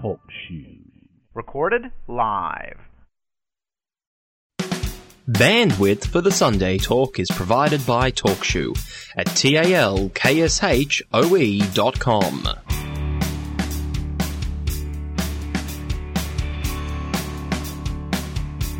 [0.00, 0.78] Talk shoes.
[1.34, 2.78] Recorded live.
[5.28, 8.70] Bandwidth for the Sunday Talk is provided by TalkShoe
[9.16, 9.68] at talkshoe.com.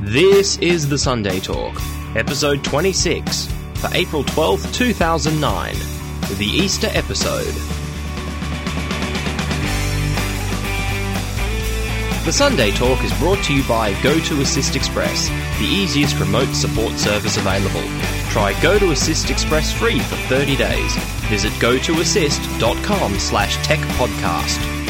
[0.00, 1.78] This is the Sunday Talk,
[2.16, 5.74] episode 26, for April 12th, 2009,
[6.38, 7.81] the Easter episode.
[12.24, 17.36] The Sunday Talk is brought to you by GoToAssist Express, the easiest remote support service
[17.36, 17.82] available.
[18.30, 20.96] Try GoToAssist Express free for 30 days.
[21.28, 24.81] Visit gotoassist.com slash tech podcast.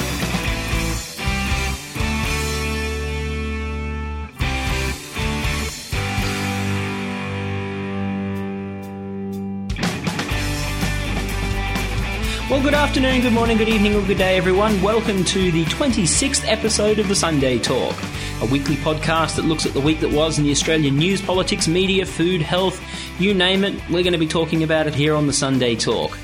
[12.53, 14.83] Well, good afternoon, good morning, good evening, or good day, everyone.
[14.83, 17.97] Welcome to the 26th episode of the Sunday Talk,
[18.43, 21.67] a weekly podcast that looks at the week that was in the Australian news, politics,
[21.67, 22.79] media, food, health,
[23.19, 23.73] you name it.
[23.89, 26.19] We're going to be talking about it here on the Sunday Talk.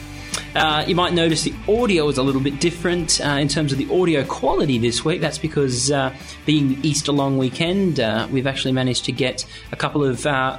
[0.55, 3.79] Uh, you might notice the audio is a little bit different uh, in terms of
[3.79, 5.23] the audio quality this week.
[5.23, 10.05] That's because, uh, being Easter long weekend, uh, we've actually managed to get a couple
[10.05, 10.59] of uh,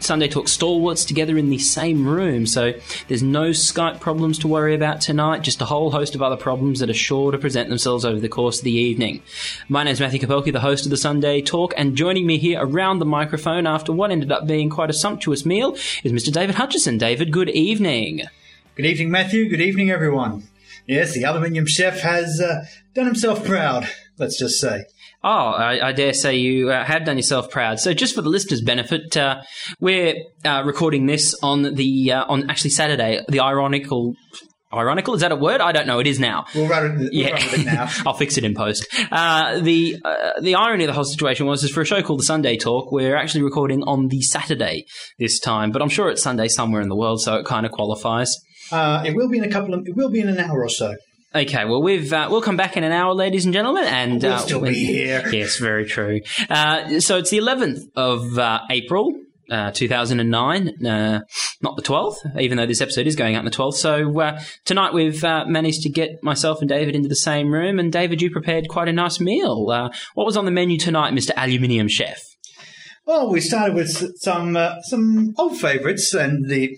[0.00, 2.46] Sunday Talk stalwarts together in the same room.
[2.46, 2.72] So
[3.08, 6.80] there's no Skype problems to worry about tonight, just a whole host of other problems
[6.80, 9.22] that are sure to present themselves over the course of the evening.
[9.68, 12.58] My name is Matthew Kopelke, the host of the Sunday Talk, and joining me here
[12.60, 16.32] around the microphone after what ended up being quite a sumptuous meal is Mr.
[16.32, 16.98] David Hutchison.
[16.98, 18.22] David, good evening.
[18.74, 19.48] Good evening, Matthew.
[19.48, 20.44] Good evening, everyone.
[20.86, 24.84] Yes, the aluminium chef has uh, done himself proud, let's just say.
[25.30, 27.78] Oh, I, I, dare say you uh, have done yourself proud.
[27.80, 29.42] So, just for the listeners' benefit, uh,
[29.78, 33.22] we're uh, recording this on the uh, on actually Saturday.
[33.28, 34.14] The ironical.
[34.72, 35.60] Ironical is that a word?
[35.60, 35.98] I don't know.
[35.98, 36.46] It is now.
[36.54, 37.90] We'll run it, yeah, run it now.
[38.06, 38.86] I'll fix it in post.
[39.10, 42.20] Uh, the uh, the irony of the whole situation was, is for a show called
[42.20, 44.86] the Sunday Talk, we're actually recording on the Saturday
[45.18, 47.72] this time, but I'm sure it's Sunday somewhere in the world, so it kind of
[47.72, 48.34] qualifies.
[48.72, 49.86] Uh, it will be in a couple of.
[49.86, 50.94] It will be in an hour or so.
[51.34, 54.32] Okay, well we've uh, we'll come back in an hour, ladies and gentlemen, and We'll
[54.32, 55.28] uh, still be here.
[55.32, 56.20] Yes, very true.
[56.48, 59.12] Uh, so it's the 11th of uh, April.
[59.50, 61.20] Uh, 2009, uh,
[61.62, 63.76] not the 12th, even though this episode is going out on the 12th.
[63.76, 67.78] So uh, tonight we've uh, managed to get myself and David into the same room,
[67.78, 69.70] and David, you prepared quite a nice meal.
[69.70, 71.30] Uh, what was on the menu tonight, Mr.
[71.34, 72.22] Aluminium Chef?
[73.06, 76.76] Well, we started with some uh, some old favourites, and the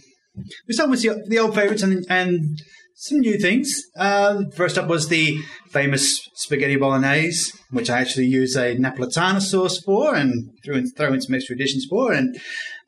[0.68, 2.62] we started with the, the old favourites and and
[3.00, 3.82] some new things.
[3.96, 5.40] Uh, first up was the
[5.70, 11.14] famous spaghetti bolognese, which I actually use a Napolitana sauce for, and threw in, throw
[11.14, 12.38] in some extra additions for, and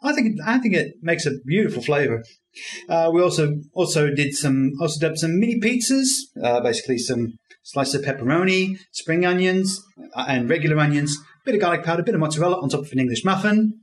[0.03, 2.23] I think I think it makes a beautiful flavour.
[2.91, 6.09] Uh, we also also did some also did some mini pizzas,
[6.43, 9.83] uh, basically some slices of pepperoni, spring onions,
[10.15, 12.81] uh, and regular onions, a bit of garlic powder, a bit of mozzarella on top
[12.81, 13.81] of an English muffin.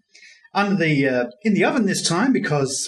[0.54, 2.88] Under the uh, in the oven this time because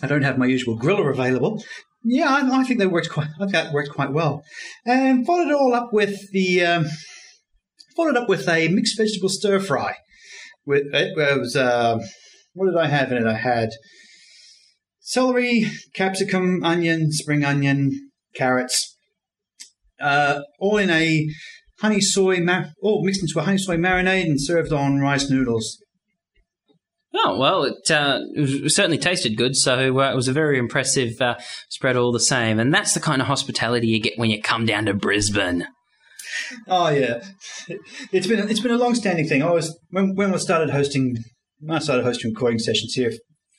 [0.00, 1.60] I don't have my usual griller available.
[2.02, 3.28] Yeah, I, I think that worked quite.
[3.36, 4.42] I think that worked quite well,
[4.86, 6.86] and followed it all up with the um,
[7.94, 9.96] followed up with a mixed vegetable stir fry.
[10.64, 11.98] With it was uh,
[12.54, 13.26] what did I have in it?
[13.26, 13.70] I had
[15.00, 18.96] celery, capsicum, onion, spring onion, carrots,
[20.00, 21.28] uh, all in a
[21.80, 25.82] honey soy, mar- all mixed into a honey soy marinade and served on rice noodles.
[27.12, 29.56] Oh well, it, uh, it certainly tasted good.
[29.56, 31.36] So uh, it was a very impressive uh,
[31.68, 32.58] spread, all the same.
[32.58, 35.66] And that's the kind of hospitality you get when you come down to Brisbane.
[36.68, 37.22] Oh yeah,
[38.12, 39.42] it's been it's been a long standing thing.
[39.42, 41.16] I was when when I started hosting
[41.58, 43.12] when I started hosting recording sessions here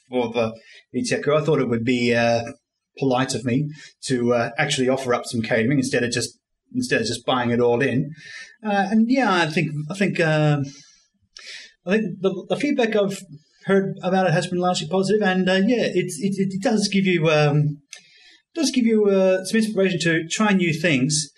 [0.10, 0.54] for the
[0.96, 2.44] ETECO, I thought it would be uh,
[2.98, 3.70] polite of me
[4.06, 6.38] to uh, actually offer up some catering instead of just
[6.74, 8.12] instead of just buying it all in.
[8.64, 10.60] Uh, and yeah, I think I think uh,
[11.86, 13.20] I think the, the feedback I've
[13.66, 17.06] heard about it has been largely positive, and uh, yeah, it, it, it does give
[17.06, 17.82] you um,
[18.54, 21.30] does give you uh, some inspiration to try new things.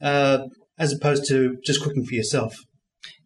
[0.00, 0.46] Uh,
[0.78, 2.56] as opposed to just cooking for yourself.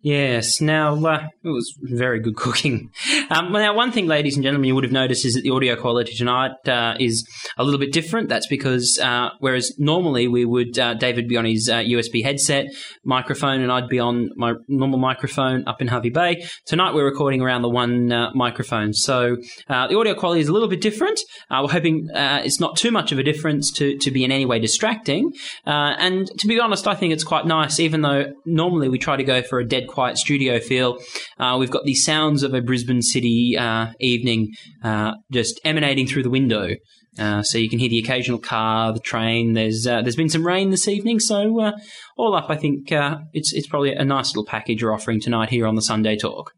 [0.00, 0.60] Yes.
[0.60, 2.90] Now, it was very good cooking.
[3.30, 5.76] Um, now, one thing, ladies and gentlemen, you would have noticed is that the audio
[5.76, 7.26] quality tonight uh, is
[7.56, 8.28] a little bit different.
[8.28, 12.66] That's because uh, whereas normally we would, uh, David be on his uh, USB headset
[13.04, 16.46] microphone and I'd be on my normal microphone up in Hervey Bay.
[16.66, 18.92] Tonight we're recording around the one uh, microphone.
[18.92, 19.36] So
[19.68, 21.20] uh, the audio quality is a little bit different.
[21.50, 24.32] Uh, we're hoping uh, it's not too much of a difference to, to be in
[24.32, 25.32] any way distracting.
[25.66, 29.16] Uh, and to be honest, I think it's quite nice, even though normally we try
[29.16, 30.98] to go for a dead quiet studio feel.
[31.38, 36.22] Uh, we've got the sounds of a Brisbane city uh, evening uh, just emanating through
[36.22, 36.70] the window.
[37.18, 39.52] Uh, so you can hear the occasional car, the train.
[39.52, 41.72] There's uh, there's been some rain this evening, so
[42.16, 45.66] all up, I think it's it's probably a nice little package you're offering tonight here
[45.66, 46.52] on the Sunday Talk.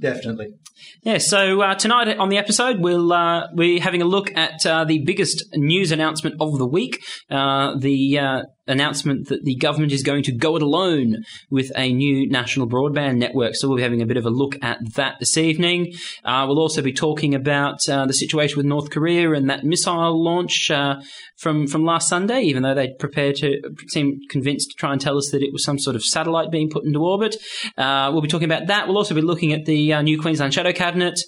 [0.00, 0.54] Definitely.
[1.02, 4.84] Yeah, so uh, tonight on the episode, we'll uh, we're having a look at uh,
[4.84, 10.02] the biggest news announcement of the week, uh, the uh, announcement that the government is
[10.02, 13.56] going to go it alone with a new national broadband network.
[13.56, 15.94] So we'll be having a bit of a look at that this evening.
[16.24, 20.70] Uh, we'll also be talking about the situation with North Korea and that missile launch
[21.36, 25.16] from from last Sunday, even though they prepared to seem convinced to try and tell
[25.16, 27.36] us that it was some sort of satellite being put into orbit.
[27.76, 28.86] we'll be talking about that.
[28.86, 31.20] We'll also be looking at the new Queensland Shadow cabinet,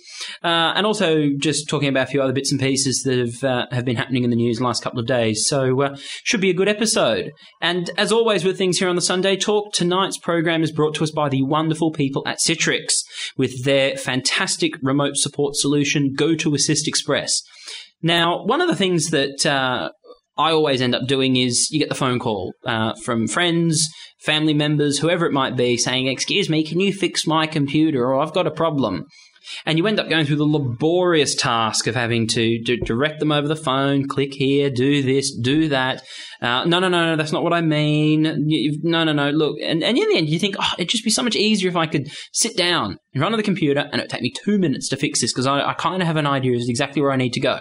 [0.43, 3.67] uh, and also just talking about a few other bits and pieces that have uh,
[3.73, 5.47] have been happening in the news the last couple of days.
[5.47, 7.33] So uh, should be a good episode.
[7.61, 11.05] And as always with things here on the Sunday Talk, tonight's program is brought to
[11.05, 13.03] us by the wonderful people at Citrix
[13.37, 17.43] with their fantastic remote support solution, GoToAssist Express.
[18.03, 19.91] Now, one of the things that uh,
[20.37, 23.89] I always end up doing is you get the phone call uh, from friends,
[24.21, 28.05] family members, whoever it might be, saying, Excuse me, can you fix my computer?
[28.05, 29.07] Or I've got a problem.
[29.67, 33.49] And you end up going through the laborious task of having to, direct them over
[33.49, 36.03] the phone, click here, do this, do that.
[36.41, 38.23] Uh, no, no, no, no, that's not what I mean.
[38.83, 39.57] no, no, no, look.
[39.61, 41.77] And, and in the end, you think, oh, it'd just be so much easier if
[41.77, 44.59] I could sit down in front of the computer and it would take me two
[44.59, 47.13] minutes to fix this because I, I kind of have an idea as exactly where
[47.13, 47.61] I need to go.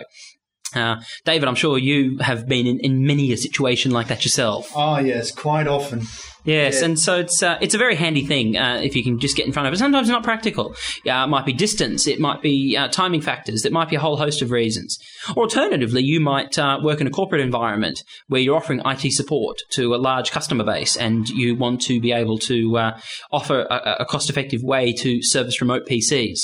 [0.76, 4.72] Uh, David, I'm sure you have been in, in many a situation like that yourself.
[4.76, 6.04] Oh, yes, quite often.
[6.44, 6.86] Yes, yeah.
[6.86, 9.46] and so it's uh, it's a very handy thing uh, if you can just get
[9.46, 9.78] in front of it.
[9.78, 10.74] Sometimes it's not practical.
[11.08, 14.00] Uh, it might be distance, it might be uh, timing factors, it might be a
[14.00, 14.98] whole host of reasons.
[15.36, 19.60] Or alternatively, you might uh, work in a corporate environment where you're offering IT support
[19.72, 23.00] to a large customer base, and you want to be able to uh,
[23.32, 26.40] offer a, a cost-effective way to service remote PCs.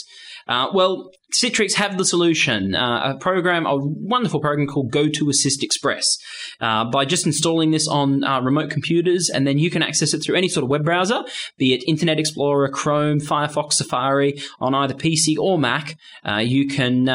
[0.47, 6.17] Uh, well, Citrix have the solution, uh, a program, a wonderful program called GoToAssist Express.
[6.61, 10.19] Uh, by just installing this on uh, remote computers, and then you can access it
[10.19, 11.23] through any sort of web browser,
[11.57, 15.97] be it Internet Explorer, Chrome, Firefox, Safari, on either PC or Mac.
[16.27, 17.07] Uh, you can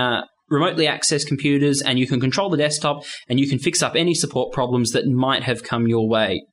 [0.48, 4.14] remotely access computers and you can control the desktop and you can fix up any
[4.14, 6.44] support problems that might have come your way.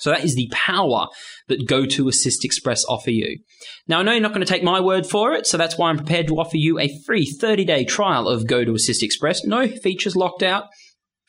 [0.00, 1.06] So that is the power
[1.48, 3.38] that GoToAssist Express offer you.
[3.86, 5.90] Now, I know you're not going to take my word for it, so that's why
[5.90, 9.44] I'm prepared to offer you a free 30 day trial of GoToAssist Express.
[9.44, 10.64] No features locked out.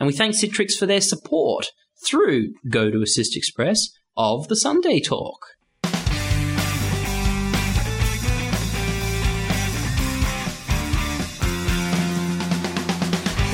[0.00, 1.66] And we thank Citrix for their support
[2.06, 5.53] through GoToAssist Express of the Sunday Talk.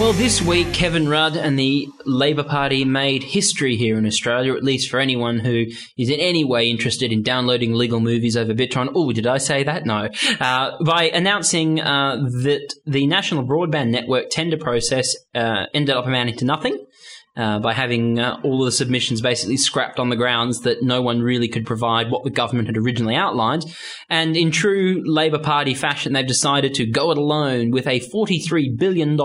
[0.00, 4.64] Well, this week, Kevin Rudd and the Labor Party made history here in Australia, at
[4.64, 5.66] least for anyone who
[5.98, 8.92] is in any way interested in downloading legal movies over BitTorrent.
[8.94, 9.84] Oh, did I say that?
[9.84, 10.08] No.
[10.40, 16.38] Uh, by announcing uh, that the National Broadband Network tender process uh, ended up amounting
[16.38, 16.82] to nothing
[17.36, 21.00] uh, by having uh, all of the submissions basically scrapped on the grounds that no
[21.00, 23.64] one really could provide what the government had originally outlined.
[24.08, 28.76] And in true Labor Party fashion, they've decided to go it alone with a $43
[28.76, 29.18] billion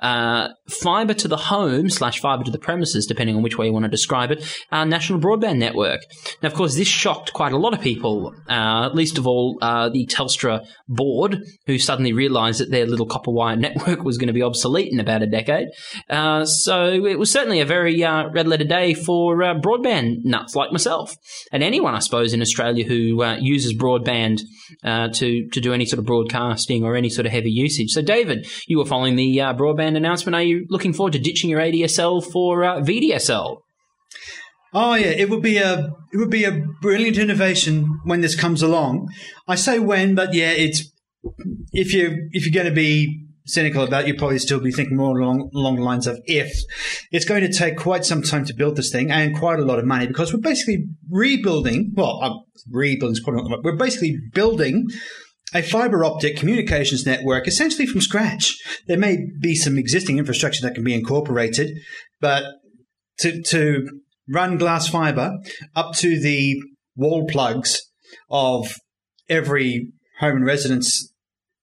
[0.00, 3.72] uh, fibre to the home slash fibre to the premises, depending on which way you
[3.72, 6.02] want to describe it, uh, national broadband network.
[6.40, 10.06] Now, of course, this shocked quite a lot of people, uh, least of all the
[10.06, 14.42] Telstra board, who suddenly realised that their little copper wire network was going to be
[14.42, 15.66] obsolete in about a decade.
[16.08, 20.72] so it was certainly a very uh, red letter day for uh, broadband nuts like
[20.72, 21.16] myself
[21.52, 24.42] and anyone, I suppose, in Australia who uh, uses broadband
[24.82, 27.90] uh, to to do any sort of broadcasting or any sort of heavy usage.
[27.90, 30.34] So, David, you were following the uh, broadband announcement.
[30.34, 33.58] Are you looking forward to ditching your ADSL for uh, VDSL?
[34.72, 38.60] Oh yeah, it would be a it would be a brilliant innovation when this comes
[38.60, 39.08] along.
[39.46, 40.90] I say when, but yeah, it's
[41.72, 45.18] if you if you're going to be cynical about, you'd probably still be thinking more
[45.18, 46.56] along, along the lines of if.
[47.10, 49.78] It's going to take quite some time to build this thing and quite a lot
[49.78, 52.34] of money because we're basically rebuilding, well, uh,
[52.70, 54.88] rebuilding is probably we're basically building
[55.52, 58.56] a fiber optic communications network essentially from scratch.
[58.86, 61.78] There may be some existing infrastructure that can be incorporated,
[62.20, 62.44] but
[63.18, 63.86] to, to
[64.28, 65.36] run glass fiber
[65.76, 66.60] up to the
[66.96, 67.80] wall plugs
[68.30, 68.74] of
[69.28, 71.13] every home and residence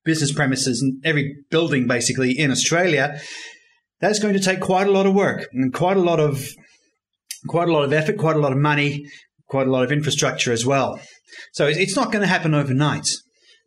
[0.04, 3.20] business premises and every building basically in Australia,
[4.00, 6.48] that's going to take quite a lot of work and quite a lot of
[7.48, 9.06] quite a lot of effort, quite a lot of money,
[9.48, 11.00] quite a lot of infrastructure as well.
[11.54, 13.08] So it's not going to happen overnight.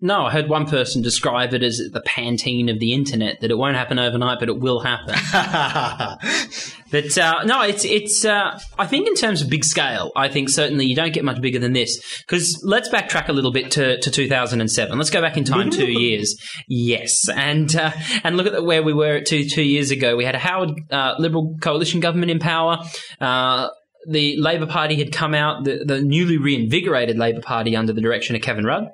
[0.05, 3.41] No, I heard one person describe it as the Pantene of the internet.
[3.41, 5.15] That it won't happen overnight, but it will happen.
[6.91, 8.23] but uh, no, it's it's.
[8.23, 11.41] Uh, I think in terms of big scale, I think certainly you don't get much
[11.41, 12.21] bigger than this.
[12.21, 14.99] Because let's backtrack a little bit to, to 2007.
[14.99, 16.37] Let's go back in time two years.
[16.69, 17.93] Yes, and uh,
[18.23, 20.17] and look at where we were at two two years ago.
[20.17, 22.85] We had a Howard uh, Liberal coalition government in power
[23.23, 23.69] uh,
[24.07, 28.37] the Labor Party had come out, the, the, newly reinvigorated Labor Party under the direction
[28.37, 28.91] of Kevin Rudd,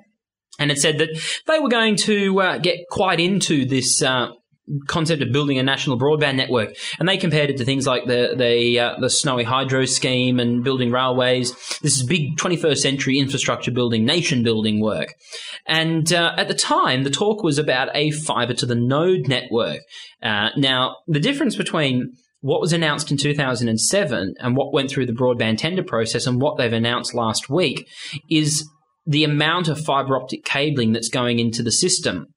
[0.61, 1.09] and it said that
[1.47, 4.01] they were going to uh, get quite into this.
[4.01, 4.29] Uh,
[4.87, 8.35] concept of building a national broadband network, and they compared it to things like the
[8.37, 11.51] the uh, the Snowy Hydro scheme and building railways.
[11.79, 15.15] This is big 21st century infrastructure building, nation building work.
[15.65, 19.79] And uh, at the time, the talk was about a fiber to the node network.
[20.21, 25.13] Uh, now, the difference between what was announced in 2007 and what went through the
[25.13, 27.87] broadband tender process and what they've announced last week
[28.29, 28.67] is
[29.05, 32.27] the amount of fiber optic cabling that's going into the system.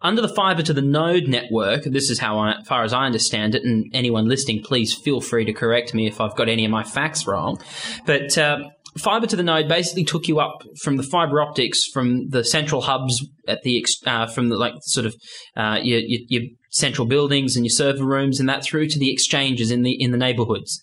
[0.00, 3.54] Under the fiber to the node network, this is how I, far as I understand
[3.54, 6.70] it, and anyone listening, please feel free to correct me if I've got any of
[6.70, 7.60] my facts wrong.
[8.06, 12.28] But uh, fiber to the node basically took you up from the fiber optics from
[12.28, 15.14] the central hubs at the uh, from the like sort of
[15.56, 19.10] uh, your, your, your central buildings and your server rooms and that through to the
[19.12, 20.80] exchanges in the in the neighborhoods.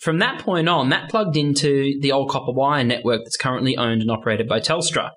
[0.00, 4.02] From that point on, that plugged into the old copper wire network that's currently owned
[4.02, 5.10] and operated by Telstra.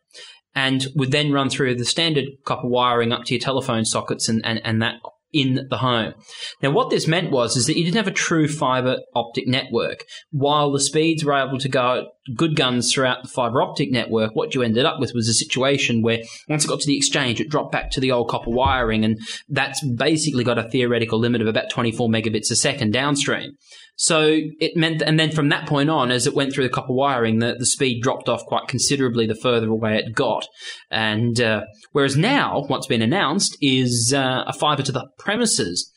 [0.55, 4.41] And would then run through the standard copper wiring up to your telephone sockets and,
[4.43, 4.95] and, and that
[5.31, 6.13] in the home.
[6.61, 10.05] Now, what this meant was is that you didn't have a true fiber optic network.
[10.31, 14.55] While the speeds were able to go good guns throughout the fiber optic network, what
[14.55, 17.49] you ended up with was a situation where once it got to the exchange, it
[17.49, 21.47] dropped back to the old copper wiring, and that's basically got a theoretical limit of
[21.47, 23.53] about 24 megabits a second downstream.
[23.95, 26.93] So it meant, and then from that point on, as it went through the copper
[26.93, 30.47] wiring, the, the speed dropped off quite considerably the further away it got.
[30.89, 35.91] And uh, whereas now, what's been announced is uh, a fiber to the premises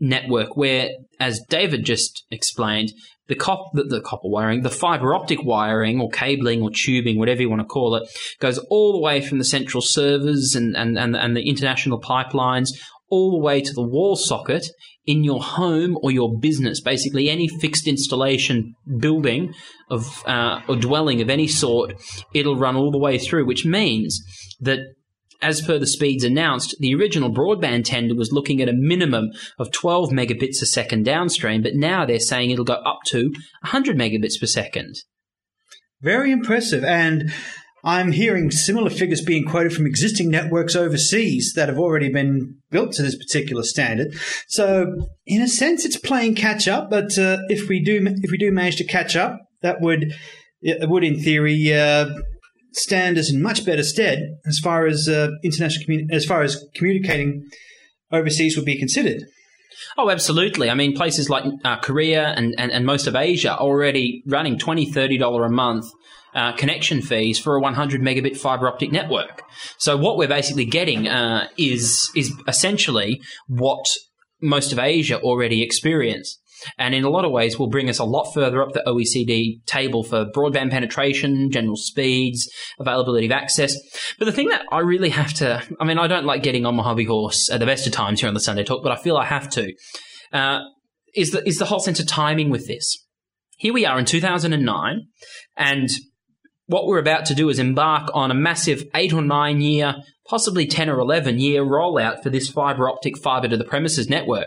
[0.00, 2.92] network, where, as David just explained,
[3.26, 7.40] the, cop, the, the copper wiring, the fiber optic wiring or cabling or tubing, whatever
[7.42, 8.08] you want to call it,
[8.40, 12.68] goes all the way from the central servers and, and, and, and the international pipelines
[13.10, 14.66] all the way to the wall socket
[15.06, 19.52] in your home or your business, basically any fixed installation building
[19.90, 21.94] of uh, or dwelling of any sort,
[22.32, 24.20] it'll run all the way through, which means
[24.60, 24.78] that
[25.44, 29.70] as per the speeds announced, the original broadband tender was looking at a minimum of
[29.70, 33.26] 12 megabits a second downstream, but now they're saying it'll go up to
[33.60, 34.96] 100 megabits per second.
[36.00, 36.82] Very impressive.
[36.82, 37.30] And
[37.84, 42.92] I'm hearing similar figures being quoted from existing networks overseas that have already been built
[42.92, 44.14] to this particular standard.
[44.48, 44.86] So,
[45.26, 46.88] in a sense, it's playing catch up.
[46.88, 50.14] But uh, if we do, if we do manage to catch up, that would,
[50.62, 52.06] it would in theory, uh,
[52.74, 56.64] stand us in much better stead as far as uh, international communi- as far as
[56.74, 57.44] communicating
[58.12, 59.22] overseas would be considered.
[59.96, 60.70] Oh, absolutely.
[60.70, 64.58] I mean, places like uh, Korea and, and, and most of Asia are already running
[64.58, 65.86] $20, $30 a month
[66.34, 69.42] uh, connection fees for a 100 megabit fiber optic network.
[69.78, 73.86] So what we're basically getting uh, is is essentially what
[74.42, 76.40] most of Asia already experience.
[76.78, 79.64] And in a lot of ways, will bring us a lot further up the OECD
[79.66, 83.76] table for broadband penetration, general speeds, availability of access.
[84.18, 86.76] But the thing that I really have to, I mean, I don't like getting on
[86.76, 88.96] my hobby horse at the best of times here on the Sunday Talk, but I
[88.96, 89.72] feel I have to,
[90.32, 90.60] uh,
[91.14, 93.04] is, the, is the whole sense of timing with this.
[93.56, 95.06] Here we are in 2009,
[95.56, 95.88] and
[96.66, 100.66] what we're about to do is embark on a massive eight or nine year, possibly
[100.66, 104.46] 10 or 11 year rollout for this fiber optic fiber to the premises network.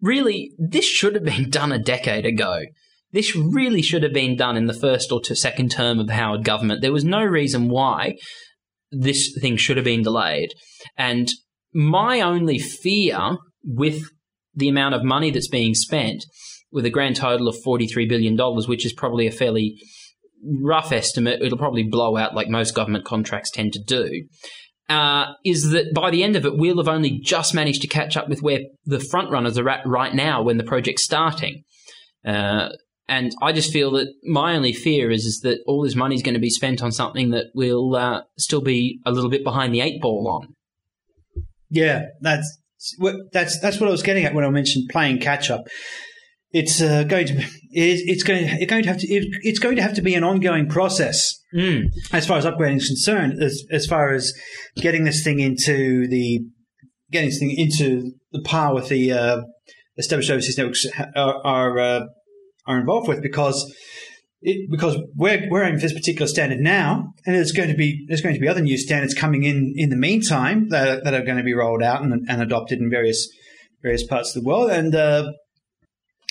[0.00, 2.60] Really, this should have been done a decade ago.
[3.12, 6.44] This really should have been done in the first or second term of the Howard
[6.44, 6.82] government.
[6.82, 8.16] There was no reason why
[8.90, 10.50] this thing should have been delayed.
[10.96, 11.28] And
[11.72, 14.02] my only fear with
[14.54, 16.24] the amount of money that's being spent,
[16.70, 18.36] with a grand total of $43 billion,
[18.66, 19.76] which is probably a fairly
[20.62, 24.26] rough estimate, it'll probably blow out like most government contracts tend to do.
[24.88, 28.16] Uh, is that by the end of it, we'll have only just managed to catch
[28.16, 31.64] up with where the front runners are at right now when the project's starting.
[32.24, 32.68] Uh,
[33.08, 36.22] and I just feel that my only fear is, is that all this money is
[36.22, 39.72] going to be spent on something that will uh, still be a little bit behind
[39.74, 40.54] the eight ball on.
[41.70, 42.58] Yeah, that's
[43.32, 45.66] that's that's what I was getting at when I mentioned playing catch up.
[46.50, 49.58] It's uh, going to be, it's it's going it's going to have to it, it's
[49.58, 51.86] going to have to be an ongoing process Mm.
[52.12, 53.42] as far as upgrading is concerned.
[53.42, 54.34] As as far as
[54.76, 56.40] getting this thing into the
[57.10, 59.42] getting this thing into the par with the uh,
[59.96, 62.00] established overseas networks are are, uh,
[62.66, 63.72] are involved with because.
[64.42, 68.04] It, because we're we're aiming for this particular standard now, and there's going to be
[68.06, 71.14] there's going to be other new standards coming in in the meantime that are, that
[71.14, 73.28] are going to be rolled out and, and adopted in various
[73.82, 74.70] various parts of the world.
[74.70, 75.32] And uh,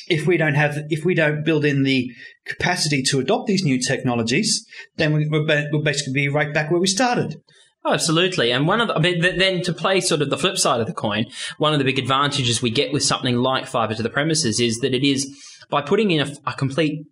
[0.08, 2.12] if we don't have if we don't build in the
[2.46, 4.66] capacity to adopt these new technologies,
[4.98, 7.42] then we, we'll, we'll basically be right back where we started.
[7.84, 8.52] Oh, absolutely.
[8.52, 10.88] And one of the, I mean, then to play sort of the flip side of
[10.88, 11.26] the coin,
[11.60, 14.80] one of the big advantages we get with something like fiber to the premises is
[14.80, 15.32] that it is
[15.70, 17.06] by putting in a, a complete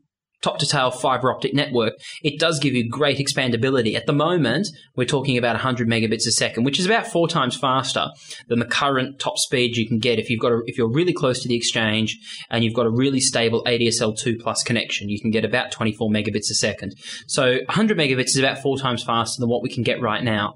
[0.44, 3.96] top to tail fiber optic network, it does give you great expandability.
[3.96, 7.56] At the moment, we're talking about 100 megabits a second, which is about four times
[7.56, 8.08] faster
[8.50, 11.14] than the current top speed you can get if you've got a, if you're really
[11.14, 12.18] close to the exchange
[12.50, 15.10] and you've got a really stable ADSL 2 plus connection.
[15.10, 16.96] You can get about 24 megabits a second.
[17.28, 20.56] So 100 megabits is about four times faster than what we can get right now.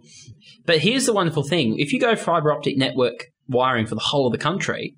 [0.65, 4.27] But here's the wonderful thing: if you go fiber optic network wiring for the whole
[4.27, 4.95] of the country,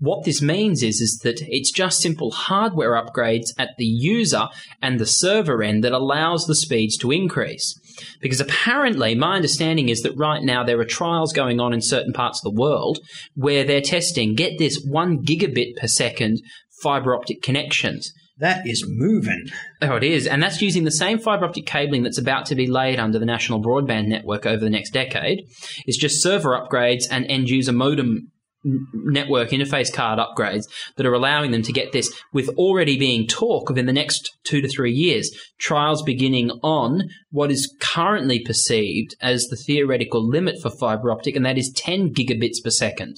[0.00, 4.48] what this means is, is that it's just simple hardware upgrades at the user
[4.82, 7.78] and the server end that allows the speeds to increase.
[8.20, 12.14] Because apparently, my understanding is that right now there are trials going on in certain
[12.14, 12.98] parts of the world
[13.34, 16.40] where they're testing, get this, one gigabit per second
[16.82, 18.10] fiber optic connections.
[18.38, 19.48] That is moving.
[19.82, 20.26] Oh, it is.
[20.26, 23.26] And that's using the same fiber optic cabling that's about to be laid under the
[23.26, 25.44] national broadband network over the next decade.
[25.84, 28.32] It's just server upgrades and end user modem
[28.64, 30.64] network interface card upgrades
[30.96, 34.36] that are allowing them to get this with already being talk of in the next
[34.44, 40.56] two to three years, trials beginning on what is currently perceived as the theoretical limit
[40.60, 43.16] for fiber optic, and that is 10 gigabits per second.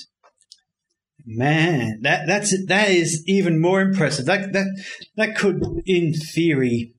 [1.24, 4.26] Man, that that's that is even more impressive.
[4.26, 4.66] That that
[5.16, 6.94] that could, in theory,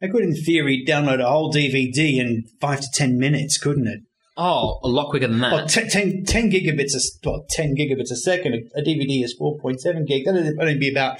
[0.00, 4.00] that could, in theory, download a whole DVD in five to ten minutes, couldn't it?
[4.36, 5.52] Oh, a lot quicker than that.
[5.52, 8.54] Well, 10, 10, 10 gigabits, a, well, ten gigabits a second.
[8.54, 10.24] A, a DVD is four point seven gig.
[10.24, 11.18] That'd only be about.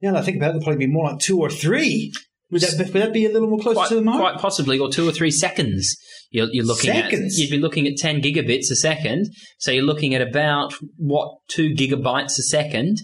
[0.00, 2.12] Yeah, I think about it, it'd probably be more like two or three.
[2.50, 4.20] Would that, would that be a little more close quite, to the mark?
[4.20, 5.96] quite possibly, or two or three seconds.
[6.30, 7.34] You're, you're looking Seconds?
[7.34, 7.42] at.
[7.42, 9.26] You'd be looking at 10 gigabits a second.
[9.58, 12.98] So you're looking at about what two gigabytes a second.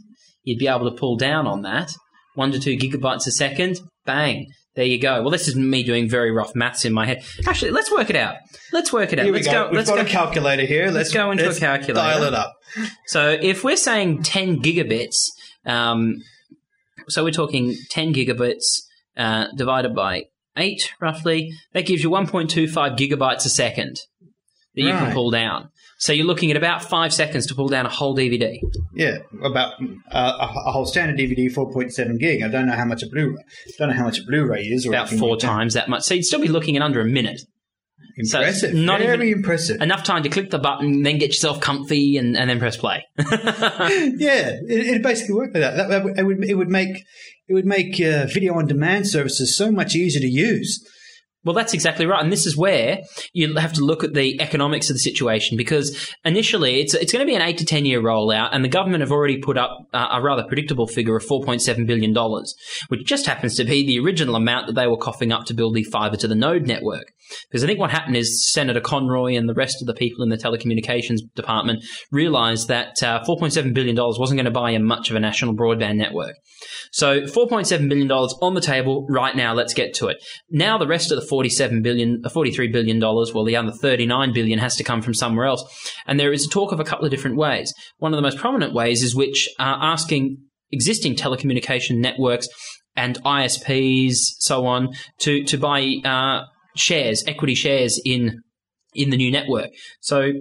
[0.44, 1.92] You'd be able to pull down on that.
[2.34, 3.80] One to two gigabytes a second.
[4.04, 4.46] Bang.
[4.74, 5.20] There you go.
[5.20, 7.22] Well, this is me doing very rough maths in my head.
[7.46, 8.36] Actually, let's work it out.
[8.72, 9.24] Let's work it out.
[9.24, 9.64] Here we let's go.
[9.64, 9.68] go.
[9.68, 10.02] We've let's got go.
[10.02, 10.90] a calculator here.
[10.90, 11.94] Let's, go into a let's calculator.
[11.94, 12.54] Dial it up.
[13.06, 15.16] So if we're saying 10 gigabits,
[15.66, 16.22] um,
[17.08, 18.80] so we're talking 10 gigabits
[19.16, 20.24] uh, divided by
[20.56, 24.00] 8 roughly, that gives you 1.25 gigabytes a second
[24.74, 25.68] that you can pull down.
[26.02, 28.58] So you're looking at about 5 seconds to pull down a whole DVD.
[28.92, 29.74] Yeah, about
[30.10, 32.42] uh, a, a whole standard DVD, four point seven gig.
[32.42, 33.40] I don't know how much a Blu-ray.
[33.78, 34.84] Don't know how much a Blu-ray is.
[34.84, 36.02] Or About four like times that much.
[36.02, 37.40] So you'd still be looking at under a minute.
[38.24, 38.74] So Impressive.
[38.74, 39.80] not Very even- impressive.
[39.80, 43.06] Enough time to click the button, then get yourself comfy, and, and then press play.
[43.18, 45.76] yeah, it, it basically worked like that.
[45.76, 46.96] that, that it would it would make
[47.46, 50.84] it would make uh, video on demand services so much easier to use.
[51.44, 53.00] Well, that's exactly right, and this is where
[53.32, 57.24] you have to look at the economics of the situation because initially it's it's going
[57.24, 59.88] to be an eight to ten year rollout, and the government have already put up
[59.92, 62.54] uh, a rather predictable figure of four point seven billion dollars,
[62.88, 65.74] which just happens to be the original amount that they were coughing up to build
[65.74, 67.12] the fibre to the node network.
[67.48, 70.28] Because I think what happened is Senator Conroy and the rest of the people in
[70.28, 74.70] the telecommunications department realised that uh, four point seven billion dollars wasn't going to buy
[74.70, 76.36] you much of a national broadband network.
[76.92, 79.54] So $4.7 billion on the table right now.
[79.54, 80.22] Let's get to it.
[80.50, 84.58] Now the rest of the 47 billion, uh, $43 billion, well, the other 39 billion
[84.58, 85.64] has to come from somewhere else.
[86.06, 87.72] And there is talk of a couple of different ways.
[87.96, 90.36] One of the most prominent ways is which are asking
[90.70, 92.48] existing telecommunication networks
[92.96, 94.90] and ISPs, so on,
[95.20, 96.42] to, to buy, uh,
[96.76, 98.42] shares, equity shares in,
[98.92, 99.70] in the new network.
[100.02, 100.32] So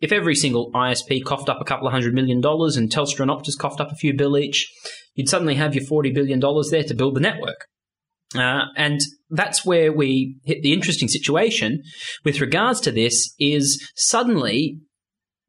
[0.00, 3.30] if every single ISP coughed up a couple of hundred million dollars and Telstra and
[3.30, 4.68] Optus coughed up a few bill each,
[5.14, 7.68] you'd suddenly have your $40 billion there to build the network.
[8.34, 11.82] Uh, and that's where we hit the interesting situation
[12.24, 14.78] with regards to this is suddenly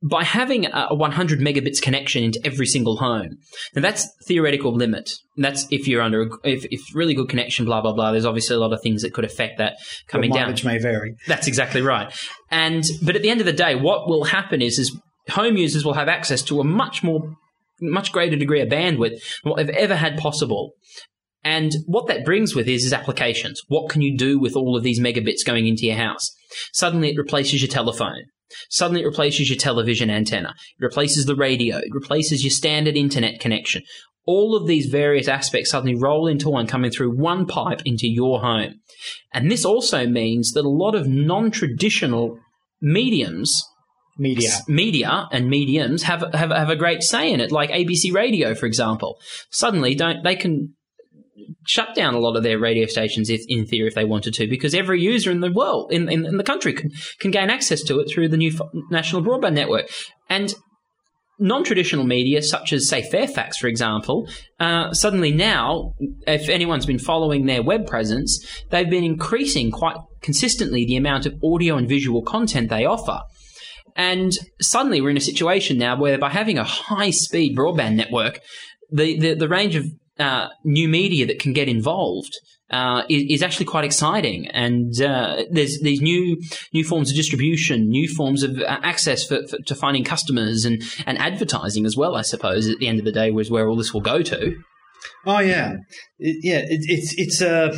[0.03, 3.37] by having a a 100 megabits connection into every single home.
[3.73, 5.13] Now that's theoretical limit.
[5.37, 8.11] That's if you're under, a, if, if really good connection, blah, blah, blah.
[8.11, 10.47] There's obviously a lot of things that could affect that coming Your down.
[10.47, 11.15] mileage may vary.
[11.27, 12.13] That's exactly right.
[12.51, 14.95] And but at the end of the day, what will happen is is
[15.29, 17.33] home users will have access to a much more
[17.81, 20.73] much greater degree of bandwidth than what they've ever had possible.
[21.43, 23.61] And what that brings with is, is applications.
[23.67, 26.33] What can you do with all of these megabits going into your house?
[26.71, 28.23] Suddenly it replaces your telephone.
[28.69, 30.53] Suddenly it replaces your television antenna.
[30.79, 31.77] It replaces the radio.
[31.77, 33.83] It replaces your standard internet connection.
[34.25, 38.39] all of these various aspects suddenly roll into one, coming through one pipe into your
[38.39, 38.75] home.
[39.33, 42.39] And this also means that a lot of non traditional
[42.81, 43.63] mediums
[44.17, 44.51] Media.
[44.67, 47.51] media and mediums have, have have a great say in it.
[47.51, 50.75] Like ABC Radio, for example, suddenly don't they can
[51.65, 54.47] shut down a lot of their radio stations if, in theory if they wanted to,
[54.47, 57.81] because every user in the world in, in, in the country can can gain access
[57.83, 58.51] to it through the new
[58.91, 59.87] national broadband network
[60.29, 60.53] and.
[61.39, 65.93] Non-traditional media, such as say Fairfax, for example, uh, suddenly now,
[66.27, 71.33] if anyone's been following their web presence, they've been increasing quite consistently the amount of
[71.43, 73.19] audio and visual content they offer.
[73.95, 78.39] And suddenly we're in a situation now where by having a high speed broadband network,
[78.91, 79.85] the, the, the range of
[80.19, 82.31] uh, new media that can get involved
[82.69, 84.47] uh, is, is actually quite exciting.
[84.47, 86.39] And uh, there's these new
[86.73, 90.81] new forms of distribution, new forms of uh, access for, for, to finding customers and,
[91.05, 93.75] and advertising as well, I suppose, at the end of the day, was where all
[93.75, 94.55] this will go to.
[95.25, 95.75] Oh yeah,
[96.19, 96.59] It- yeah.
[96.59, 97.77] It, it's it's uh,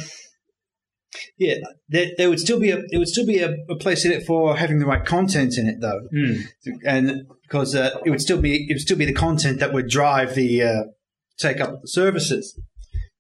[1.38, 1.56] yeah.
[1.90, 4.26] There, there would still be a there would still be a, a place in it
[4.26, 6.02] for having the right content in it though,
[6.86, 9.88] and because uh, it would still be it would still be the content that would
[9.88, 10.84] drive the uh,
[11.38, 12.60] take up the services.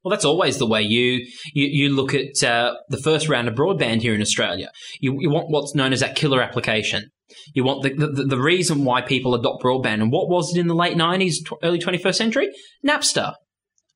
[0.03, 3.55] Well, that's always the way you you, you look at uh, the first round of
[3.55, 4.69] broadband here in Australia.
[4.99, 7.09] You, you want what's known as that killer application.
[7.55, 10.03] You want the, the the reason why people adopt broadband.
[10.03, 12.49] And what was it in the late nineties, tw- early twenty first century?
[12.85, 13.33] Napster,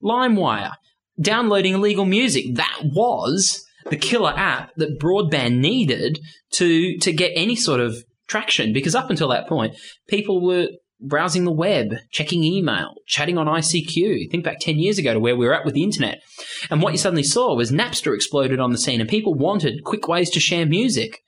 [0.04, 0.74] LimeWire,
[1.22, 2.56] downloading illegal music.
[2.56, 6.18] That was the killer app that broadband needed
[6.54, 8.74] to to get any sort of traction.
[8.74, 9.76] Because up until that point,
[10.08, 10.70] people were
[11.02, 14.30] browsing the web, checking email, chatting on ICQ.
[14.30, 16.22] Think back 10 years ago to where we were at with the internet.
[16.70, 20.08] And what you suddenly saw was Napster exploded on the scene and people wanted quick
[20.08, 21.20] ways to share music.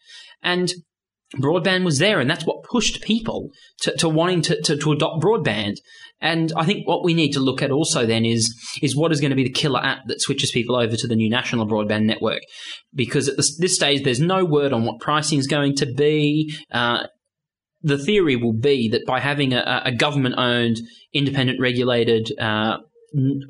[0.44, 0.74] And
[1.38, 5.24] broadband was there and that's what pushed people to, to wanting to, to, to adopt
[5.24, 5.76] broadband.
[6.20, 9.20] And I think what we need to look at also then is is what is
[9.20, 12.04] going to be the killer app that switches people over to the new national broadband
[12.04, 12.42] network.
[12.94, 16.56] Because at this, stage, there's no word on what pricing is going to be.
[16.72, 17.08] Uh,
[17.84, 20.80] the theory will be that by having a, a government owned,
[21.14, 22.78] independent regulated, uh,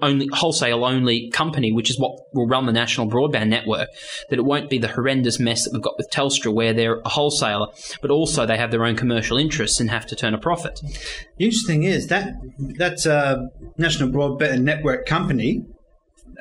[0.01, 3.89] only wholesale only company, which is what will run the national broadband network,
[4.29, 7.09] that it won't be the horrendous mess that we've got with Telstra, where they're a
[7.09, 7.67] wholesaler,
[8.01, 10.79] but also they have their own commercial interests and have to turn a profit.
[11.37, 12.33] The interesting thing is that
[12.77, 13.43] that uh,
[13.77, 15.63] National Broadband Network Company,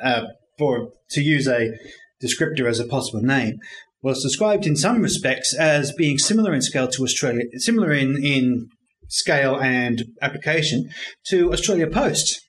[0.02, 0.22] uh,
[0.56, 1.78] for to use a
[2.22, 3.58] descriptor as a possible name,
[4.02, 8.68] was described in some respects as being similar in scale to Australia, similar in, in
[9.08, 10.88] scale and application
[11.26, 12.40] to Australia Post,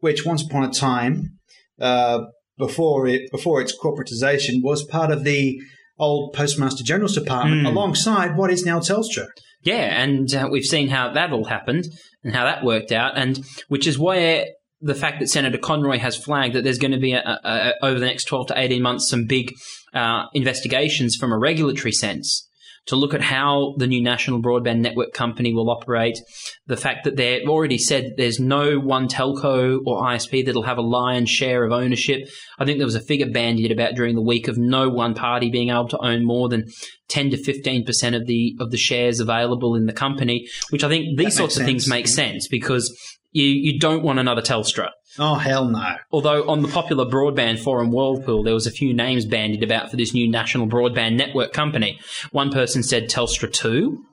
[0.00, 1.38] which once upon a time,
[1.80, 2.20] uh,
[2.58, 5.58] before it before its corporatization, was part of the
[5.98, 9.26] old Postmaster General's Department, alongside what is now Telstra.
[9.62, 11.86] Yeah, and uh, we've seen how that all happened
[12.22, 14.46] and how that worked out, and which is where
[14.80, 17.48] the fact that Senator Conroy has flagged that there's going to be a, a,
[17.82, 19.52] a, over the next 12 to 18 months some big
[19.94, 22.48] uh, investigations from a regulatory sense
[22.88, 26.18] to look at how the new national broadband network company will operate.
[26.66, 30.82] The fact that they've already said there's no one telco or ISP that'll have a
[30.82, 32.26] lion's share of ownership.
[32.58, 35.50] I think there was a figure bandied about during the week of no one party
[35.50, 36.64] being able to own more than
[37.08, 40.88] 10 to 15 percent of the of the shares available in the company, which I
[40.88, 42.90] think these makes sorts of things make sense because
[43.32, 44.90] you, you don't want another Telstra.
[45.18, 45.96] Oh hell no!
[46.12, 49.96] Although on the popular broadband forum Whirlpool, there was a few names bandied about for
[49.96, 51.98] this new national broadband network company.
[52.30, 54.04] One person said Telstra 2.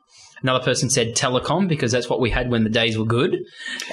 [0.41, 3.37] Another person said Telecom because that's what we had when the days were good.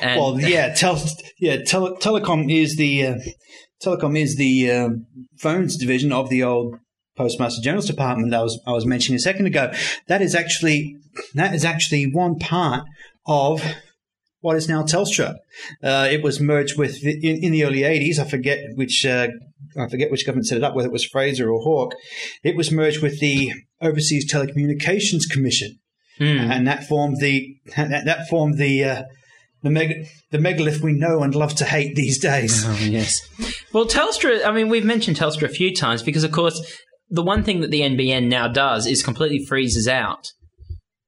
[0.01, 1.03] And Well, yeah, tel-
[1.39, 3.15] yeah, tele- telecom is the uh,
[3.83, 4.89] telecom is the uh,
[5.39, 6.77] phones division of the old
[7.17, 9.71] Postmaster General's Department that I was I was mentioning a second ago.
[10.09, 10.97] That is actually
[11.35, 12.85] that is actually one part
[13.27, 13.63] of
[14.43, 15.37] what is now Telstra.
[15.83, 18.19] Uh, it was merged with in, in the early '80s.
[18.19, 19.29] I forget which uh,
[19.77, 21.95] I forget which government set it up, whether it was Fraser or Hawke.
[22.45, 25.79] It was merged with the Overseas Telecommunications Commission,
[26.51, 29.03] and that formed the that, that formed the uh,
[29.63, 32.65] the meg- the megalith we know and love to hate these days.
[32.67, 33.21] Oh, yes.
[33.73, 36.61] Well, Telstra, I mean, we've mentioned Telstra a few times because, of course,
[37.09, 40.33] the one thing that the NBN now does is completely freezes out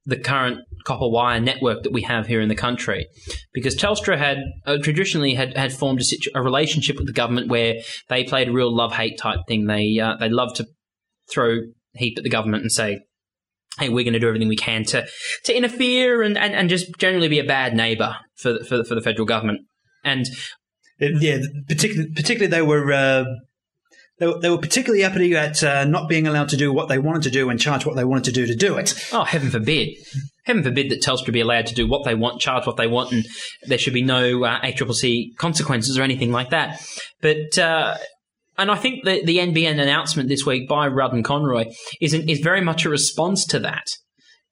[0.07, 3.07] the current copper wire network that we have here in the country.
[3.53, 7.49] Because Telstra had uh, traditionally had, had formed a, situ- a relationship with the government
[7.49, 7.77] where
[8.09, 9.66] they played a real love hate type thing.
[9.66, 10.66] They uh, they love to
[11.31, 11.59] throw
[11.94, 13.01] heat at the government and say,
[13.79, 15.07] hey, we're going to do everything we can to,
[15.44, 18.85] to interfere and, and, and just generally be a bad neighbour for, the- for, the-
[18.85, 19.61] for the federal government.
[20.05, 20.27] And
[21.01, 23.25] yeah, particularly particularly they were uh,
[24.20, 27.23] they, they were particularly uppity at uh, not being allowed to do what they wanted
[27.25, 28.94] to do and charge what they wanted to do to do it.
[29.12, 29.88] Oh, heaven forbid.
[30.44, 33.12] Heaven forbid that Telstra be allowed to do what they want, charge what they want,
[33.12, 33.24] and
[33.62, 36.87] there should be no uh, ACCC consequences or anything like that.
[37.22, 37.96] But, uh,
[38.59, 42.28] and I think the, the NBN announcement this week by Rudd and Conroy is, an,
[42.28, 43.87] is very much a response to that.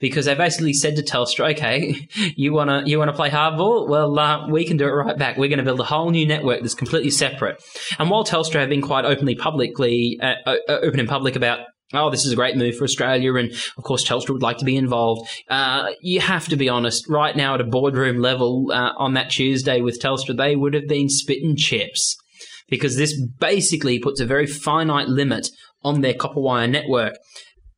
[0.01, 3.89] Because they basically said to Telstra, okay, you wanna you wanna play hardball?
[3.89, 5.37] Well, uh, we can do it right back.
[5.37, 7.63] We're going to build a whole new network that's completely separate.
[8.01, 11.61] And while Telstra have been quite openly publicly uh, uh, open in public about
[11.95, 14.65] oh, this is a great move for Australia, and of course Telstra would like to
[14.65, 15.29] be involved.
[15.49, 17.09] Uh, you have to be honest.
[17.09, 20.89] Right now, at a boardroom level, uh, on that Tuesday with Telstra, they would have
[20.89, 22.17] been spitting chips
[22.69, 25.49] because this basically puts a very finite limit
[25.85, 27.15] on their copper wire network.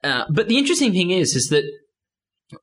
[0.02, 1.64] Uh, but the interesting thing is, is that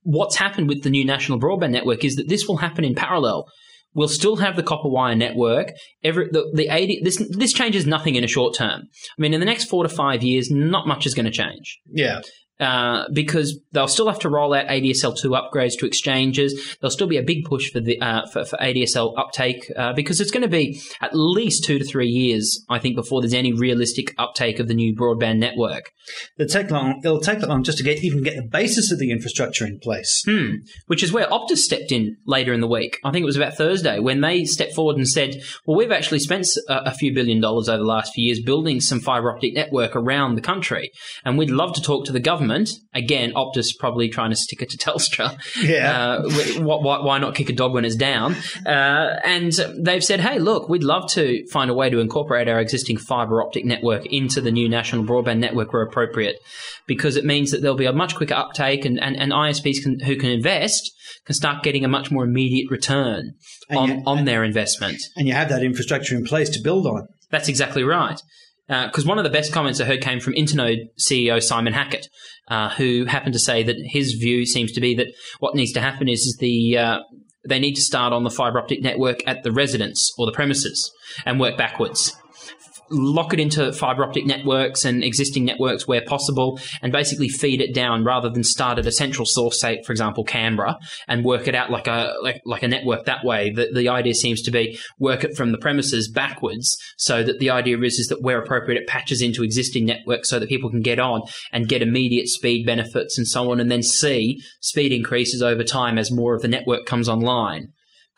[0.04, 3.46] what's happened with the new national broadband network is that this will happen in parallel.
[3.94, 5.74] We'll still have the copper wire network.
[6.04, 8.82] Every the, the 80, this this changes nothing in a short term.
[8.84, 11.80] I mean, in the next four to five years, not much is going to change
[11.92, 12.22] Yeah.
[12.62, 16.78] Uh, because they'll still have to roll out ADSL2 upgrades to exchanges.
[16.80, 20.22] There'll still be a big push for the uh, for, for ADSL uptake uh, because
[20.22, 23.52] it's going to be at least two to three years, I think, before there's any
[23.52, 25.92] realistic uptake of the new broadband network.
[26.38, 27.02] It'll take long.
[27.04, 29.80] It'll take that long just to get even get the basis of the infrastructure in
[29.80, 30.22] place.
[30.24, 30.58] Hmm.
[30.86, 33.00] Which is where Optus stepped in later in the week.
[33.04, 36.20] I think it was about Thursday when they stepped forward and said, "Well, we've actually
[36.20, 39.56] spent a, a few billion dollars over the last few years building some fiber optic
[39.56, 40.92] network around the country,
[41.26, 42.51] and we'd love to talk to the government."
[42.94, 45.38] Again, Optus probably trying to stick it to Telstra.
[45.62, 45.92] Yeah.
[45.92, 48.36] Uh, wh- wh- why, why not kick a dog when it's down?
[48.66, 52.60] Uh, and they've said, "Hey, look, we'd love to find a way to incorporate our
[52.60, 56.38] existing fiber optic network into the new national broadband network where appropriate."
[56.88, 60.00] Because it means that there'll be a much quicker uptake, and, and, and ISPs can,
[60.02, 60.92] who can invest
[61.26, 63.32] can start getting a much more immediate return
[63.70, 64.98] And on, you- on their investment.
[65.16, 67.08] And you have that infrastructure in place to build on.
[67.30, 68.20] That's exactly right.
[68.72, 72.08] Because one of the best comments I heard came from Internode CEO Simon Hackett,
[72.48, 75.08] uh, who happened to say that his view seems to be that
[75.40, 77.00] what needs to happen is, is the uh,
[77.48, 80.90] they need to start on the fiber optic network at the residence or the premises
[81.26, 82.16] and work backwards.
[82.92, 87.74] Lock it into fiber optic networks and existing networks where possible, and basically feed it
[87.74, 90.78] down rather than start at a central source, say, for example, Canberra,
[91.08, 93.52] and work it out like a like, like a network that way.
[93.52, 97.50] The, the idea seems to be work it from the premises backwards, so that the
[97.50, 100.82] idea is is that where appropriate, it patches into existing networks so that people can
[100.82, 105.42] get on and get immediate speed benefits and so on, and then see speed increases
[105.42, 107.72] over time as more of the network comes online.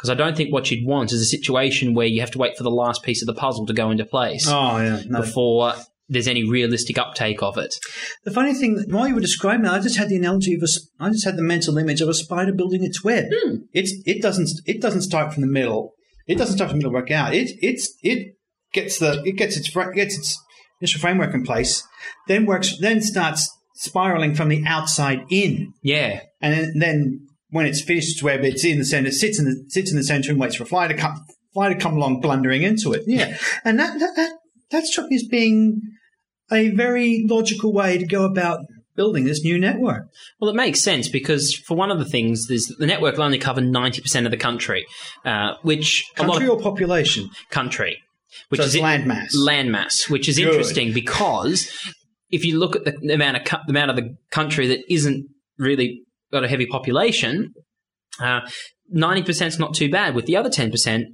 [0.03, 2.57] Because I don't think what you'd want is a situation where you have to wait
[2.57, 5.01] for the last piece of the puzzle to go into place Oh yeah.
[5.07, 5.21] No.
[5.21, 5.75] before
[6.09, 7.73] there's any realistic uptake of it.
[8.25, 10.67] The funny thing, while you were describing that, I just had the analogy of a,
[10.99, 13.27] I just had the mental image of a spider building its web.
[13.33, 13.59] Hmm.
[13.71, 15.93] It's it doesn't it doesn't start from the middle.
[16.27, 17.33] It doesn't start from the middle work out.
[17.33, 18.35] It it's it
[18.73, 20.37] gets the it gets its gets its
[20.81, 21.81] initial framework in place,
[22.27, 27.81] then works then starts spiraling from the outside in, Yeah, and then, then when it's
[27.81, 30.31] finished its web, it's in the center, it sits in the sits in the center
[30.31, 31.15] and waits for a fly to come
[31.53, 33.03] fly to come along blundering into it.
[33.07, 34.31] Yeah, and that that that,
[34.71, 35.81] that struck me as being
[36.51, 38.59] a very logical way to go about
[38.95, 40.03] building this new network.
[40.39, 43.39] Well, it makes sense because for one of the things, is the network will only
[43.39, 44.85] cover ninety percent of the country,
[45.25, 47.29] uh, which Country or population?
[47.49, 47.97] country,
[48.49, 49.35] which So is it's land mass.
[49.35, 50.47] landmass, which is Good.
[50.49, 51.71] interesting because
[52.29, 55.27] if you look at the, the amount of the amount of the country that isn't
[55.57, 56.02] really
[56.33, 57.53] got a heavy population,
[58.19, 58.41] uh,
[58.89, 60.15] ninety percent is not too bad.
[60.15, 61.07] With the other ten percent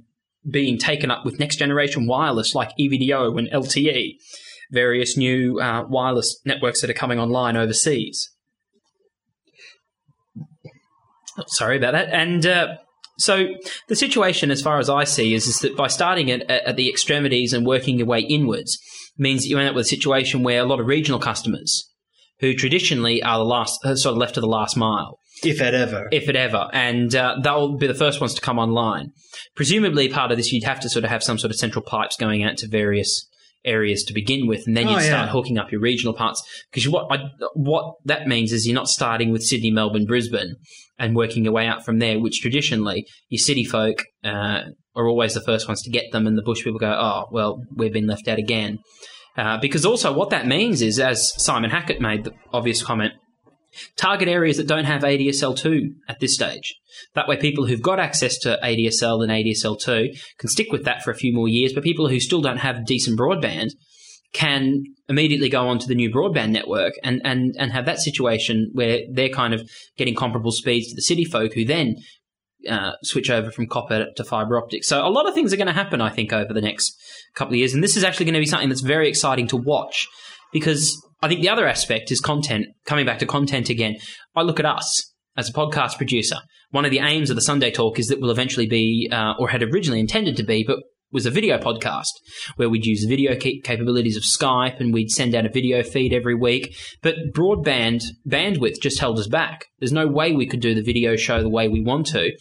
[0.48, 4.14] being taken up with next generation wireless like EVDO and LTE,
[4.70, 8.30] various new uh, wireless networks that are coming online overseas.
[11.38, 12.08] Oh, Sorry about that.
[12.08, 12.76] And uh,
[13.18, 13.48] so
[13.88, 16.88] the situation, as far as I see, is, is that by starting at, at the
[16.88, 18.78] extremities and working your way inwards
[19.18, 21.89] means that you end up with a situation where a lot of regional customers,
[22.40, 26.08] who traditionally are the last, sort of left to the last mile, if it ever.
[26.12, 29.12] if it ever, and uh, they'll be the first ones to come online.
[29.54, 32.16] Presumably, part of this, you'd have to sort of have some sort of central pipes
[32.16, 33.26] going out to various
[33.64, 35.32] areas to begin with, and then Oh, you'd start yeah.
[35.32, 36.42] hooking up your regional parts.
[36.70, 37.24] Because what I,
[37.54, 40.54] what that means is you're not starting with Sydney, Melbourne, Brisbane,
[40.98, 42.18] and working your way out from there.
[42.18, 44.62] Which traditionally, your city folk uh,
[44.96, 47.62] are always the first ones to get them, and the bush people go, "Oh, well,
[47.76, 48.78] we've been left out again."
[49.40, 53.14] Uh, because also, what that means is, as Simon Hackett made the obvious comment,
[53.96, 56.74] target areas that don't have ADSL2 at this stage.
[57.14, 61.10] That way, people who've got access to ADSL and ADSL2 can stick with that for
[61.10, 63.70] a few more years, but people who still don't have decent broadband
[64.34, 69.00] can immediately go onto the new broadband network and, and, and have that situation where
[69.10, 71.96] they're kind of getting comparable speeds to the city folk who then
[72.68, 74.88] uh, switch over from copper to fiber optics.
[74.88, 76.94] So a lot of things are going to happen, I think, over the next
[77.34, 79.56] couple of years, and this is actually going to be something that's very exciting to
[79.56, 80.06] watch
[80.52, 82.66] because I think the other aspect is content.
[82.86, 83.96] Coming back to content again,
[84.34, 86.36] I look at us as a podcast producer.
[86.70, 89.48] One of the aims of the Sunday Talk is that we'll eventually be, uh, or
[89.48, 90.78] had originally intended to be, but
[91.12, 92.12] was a video podcast
[92.56, 96.34] where we'd use video capabilities of Skype and we'd send out a video feed every
[96.34, 96.76] week.
[97.02, 99.66] But broadband bandwidth just held us back.
[99.78, 102.32] There's no way we could do the video show the way we want to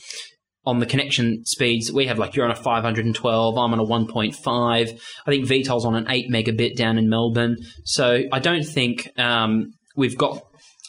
[0.66, 2.20] on the connection speeds that we have.
[2.20, 4.38] Like you're on a 512, I'm on a 1.5.
[4.46, 4.86] I
[5.30, 7.58] think VTOL's on an 8 megabit down in Melbourne.
[7.86, 10.44] So I don't think um, we've got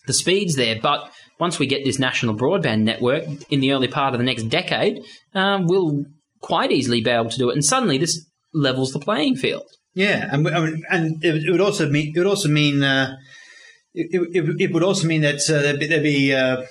[0.07, 0.79] the speeds there.
[0.81, 4.45] But once we get this national broadband network in the early part of the next
[4.45, 4.99] decade,
[5.35, 6.05] um, we'll
[6.41, 7.55] quite easily be able to do it.
[7.55, 9.67] And suddenly this levels the playing field.
[9.95, 10.47] Yeah, and
[10.91, 13.17] and it, it would also mean it would also mean uh,
[13.93, 16.63] it, it, it would also mean that uh, there'd be, there'd be uh,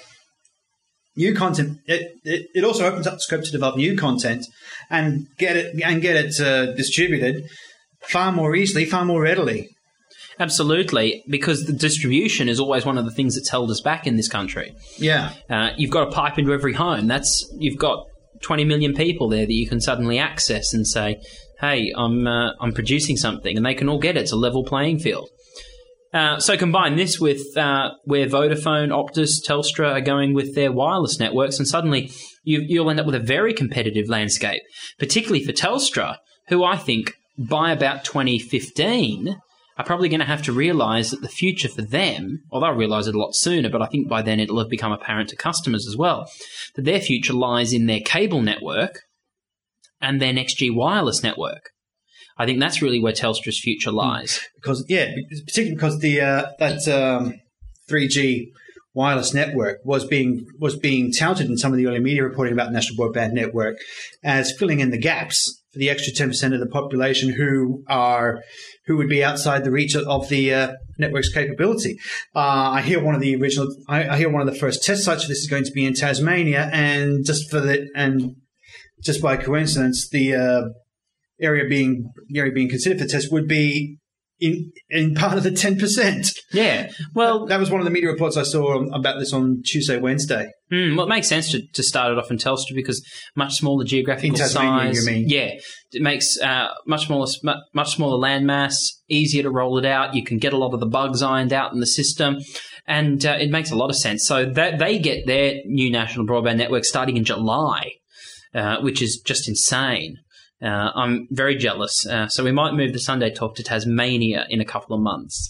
[1.18, 1.80] new content.
[1.86, 4.46] It, it, it also opens up the scope to develop new content
[4.90, 7.44] and get it and get it uh, distributed
[8.02, 9.68] far more easily, far more readily.
[10.40, 14.16] Absolutely, because the distribution is always one of the things that's held us back in
[14.16, 14.74] this country.
[14.98, 17.08] Yeah, Uh, you've got a pipe into every home.
[17.08, 18.06] That's you've got
[18.42, 21.22] 20 million people there that you can suddenly access and say,
[21.60, 24.22] "Hey, I'm uh, I'm producing something," and they can all get it.
[24.22, 25.30] It's a level playing field.
[26.12, 31.20] Uh, so combine this with uh, where Vodafone, Optus, Telstra are going with their wireless
[31.20, 32.12] networks, and suddenly
[32.44, 34.64] you, you'll end up with a very competitive landscape,
[34.98, 39.38] particularly for Telstra, who I think by about 2015
[39.80, 43.08] are probably going to have to realise that the future for them, or they'll realise
[43.08, 45.88] it a lot sooner, but I think by then it'll have become apparent to customers
[45.88, 46.30] as well,
[46.76, 49.04] that their future lies in their cable network
[50.02, 51.70] and their next G wireless network.
[52.38, 54.42] I think that's really where Telstra's future lies.
[54.56, 57.36] because yeah, particularly because the uh, that um,
[57.90, 58.52] 3G
[58.94, 62.68] wireless network was being was being touted in some of the early media reporting about
[62.68, 63.78] the National Broadband Network
[64.24, 68.42] as filling in the gaps for the extra 10% of the population who are
[68.88, 71.98] who would be outside the reach of the uh, network's capability.
[72.36, 75.04] Uh, I hear one of the original, I, I hear one of the first test
[75.04, 78.36] sites for this is going to be in Tasmania, and just for the and
[79.04, 80.62] just by coincidence, the uh,
[81.40, 84.00] area being area being considered for test would be
[84.40, 86.32] in in part of the ten percent.
[86.52, 86.92] Yeah.
[87.14, 90.50] Well, That was one of the media reports I saw about this on Tuesday, Wednesday.
[90.72, 93.04] Hmm, well, it makes sense to, to start it off in Telstra because
[93.36, 95.06] much smaller geographical Tasmania, size.
[95.06, 95.26] you mean?
[95.28, 95.52] Yeah,
[95.92, 97.28] it makes uh, much smaller,
[97.74, 98.76] much smaller landmass,
[99.10, 100.14] easier to roll it out.
[100.14, 102.38] You can get a lot of the bugs ironed out in the system,
[102.86, 104.26] and uh, it makes a lot of sense.
[104.26, 107.94] So that they get their new national broadband network starting in July,
[108.54, 110.18] uh, which is just insane.
[110.62, 112.06] Uh, I'm very jealous.
[112.06, 115.50] Uh, so we might move the Sunday talk to Tasmania in a couple of months.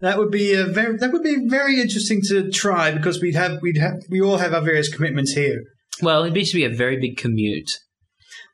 [0.00, 3.60] That would be a very that would be very interesting to try because we'd have
[3.62, 5.62] we'd have we all have our various commitments here.
[6.02, 7.70] Well, it'd be to be a very big commute.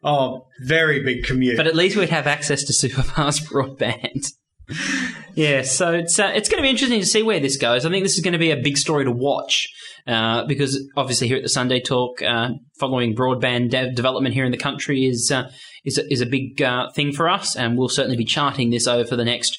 [0.02, 1.56] Oh, very big commute.
[1.56, 4.26] but at least we'd have access to super fast broadband.
[5.34, 7.84] yeah, so it's uh, it's going to be interesting to see where this goes.
[7.84, 9.68] I think this is going to be a big story to watch
[10.06, 14.52] uh, because obviously here at the Sunday Talk, uh, following broadband dev- development here in
[14.52, 15.50] the country is uh,
[15.84, 18.86] is a, is a big uh, thing for us, and we'll certainly be charting this
[18.86, 19.58] over the next.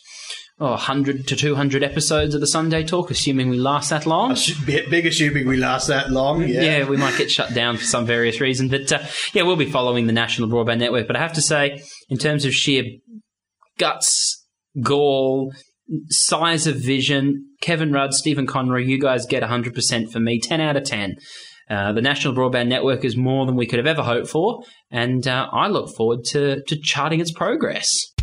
[0.57, 4.31] Oh, 100 to 200 episodes of the Sunday Talk, assuming we last that long.
[4.31, 6.47] Assu- big, big assuming we last that long.
[6.47, 6.61] Yeah.
[6.61, 8.69] Yeah, we might get shut down for some various reason.
[8.69, 8.99] But uh,
[9.33, 11.07] yeah, we'll be following the National Broadband Network.
[11.07, 12.85] But I have to say, in terms of sheer
[13.77, 14.44] guts,
[14.81, 15.53] gall,
[16.09, 20.77] size of vision, Kevin Rudd, Stephen Conroy, you guys get 100% for me, 10 out
[20.77, 21.15] of 10.
[21.69, 24.61] Uh, the National Broadband Network is more than we could have ever hoped for,
[24.91, 28.13] and uh, I look forward to, to charting its progress.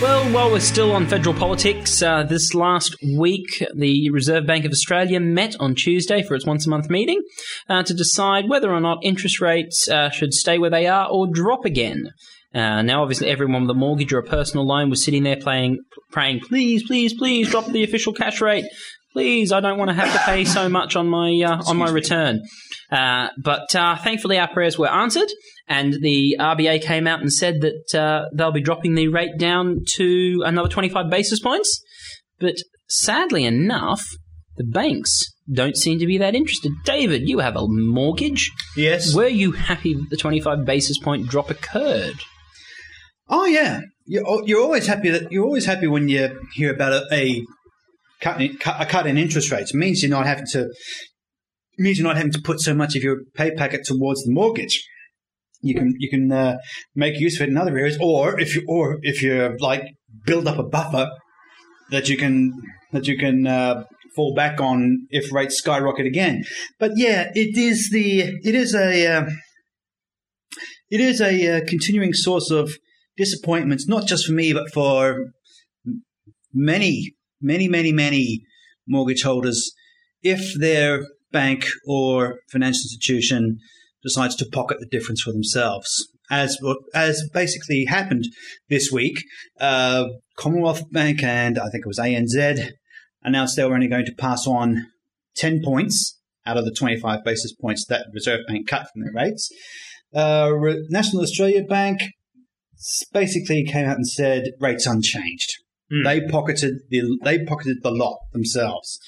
[0.00, 4.72] Well, while we're still on federal politics, uh, this last week the Reserve Bank of
[4.72, 7.22] Australia met on Tuesday for its once a month meeting
[7.68, 11.26] uh, to decide whether or not interest rates uh, should stay where they are or
[11.26, 12.12] drop again.
[12.54, 15.80] Uh, now, obviously, everyone with a mortgage or a personal loan was sitting there playing,
[16.10, 18.64] praying, please, please, please drop the official cash rate.
[19.12, 21.90] Please, I don't want to have to pay so much on my uh, on my
[21.90, 22.40] return.
[22.90, 25.28] Uh, but uh, thankfully, our prayers were answered,
[25.70, 29.84] and the RBA came out and said that uh, they'll be dropping the rate down
[29.94, 31.80] to another 25 basis points.
[32.40, 32.56] But
[32.88, 34.04] sadly enough,
[34.56, 36.72] the banks don't seem to be that interested.
[36.84, 38.50] David, you have a mortgage.
[38.76, 39.14] Yes.
[39.14, 42.16] Were you happy that the 25 basis point drop occurred?
[43.28, 43.82] Oh yeah.
[44.06, 47.44] You're, you're always happy that you're always happy when you hear about a, a
[48.20, 49.72] cut in, a cut in interest rates.
[49.72, 52.96] It means you're not having to it means you're not having to put so much
[52.96, 54.84] of your pay packet towards the mortgage.
[55.62, 56.56] You can you can uh,
[56.94, 59.84] make use of it in other areas, or if you or if you're like
[60.24, 61.10] build up a buffer
[61.90, 62.52] that you can
[62.92, 63.84] that you can uh,
[64.16, 66.42] fall back on if rates skyrocket again.
[66.78, 69.30] But yeah, it is the it is a uh,
[70.90, 72.72] it is a uh, continuing source of
[73.16, 75.26] disappointments, not just for me, but for
[76.52, 78.40] many, many, many, many
[78.88, 79.72] mortgage holders.
[80.22, 83.58] If their bank or financial institution
[84.02, 88.24] decides to pocket the difference for themselves, as what as basically happened
[88.68, 89.18] this week,
[89.60, 90.04] uh,
[90.36, 92.70] Commonwealth Bank and I think it was ANZ
[93.22, 94.86] announced they were only going to pass on
[95.36, 99.12] ten points out of the twenty five basis points that Reserve Bank cut from their
[99.12, 99.50] rates.
[100.14, 100.52] Uh,
[100.88, 102.00] National Australia Bank
[103.12, 105.50] basically came out and said rates unchanged.
[105.92, 106.04] Mm.
[106.04, 108.98] They pocketed the they pocketed the lot themselves,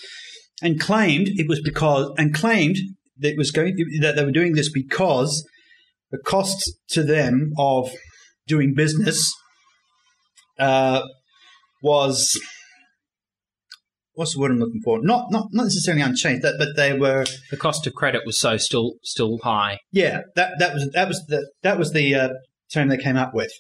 [0.61, 2.77] and claimed it was because and claimed
[3.23, 5.47] that it was going that they were doing this because
[6.11, 7.91] the cost to them of
[8.47, 9.33] doing business
[10.59, 11.03] uh,
[11.83, 12.39] was
[14.15, 15.01] what's the word I'm looking for?
[15.03, 18.57] Not not not necessarily unchanged, that, but they were The cost of credit was so
[18.57, 19.79] still still high.
[19.91, 22.29] yeah, that that was that was the that was the uh,
[22.73, 23.53] term they came up with,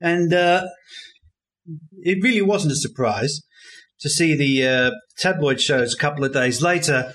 [0.00, 0.66] and uh,
[2.00, 3.40] it really wasn't a surprise
[4.00, 7.12] to see the uh, tabloid shows a couple of days later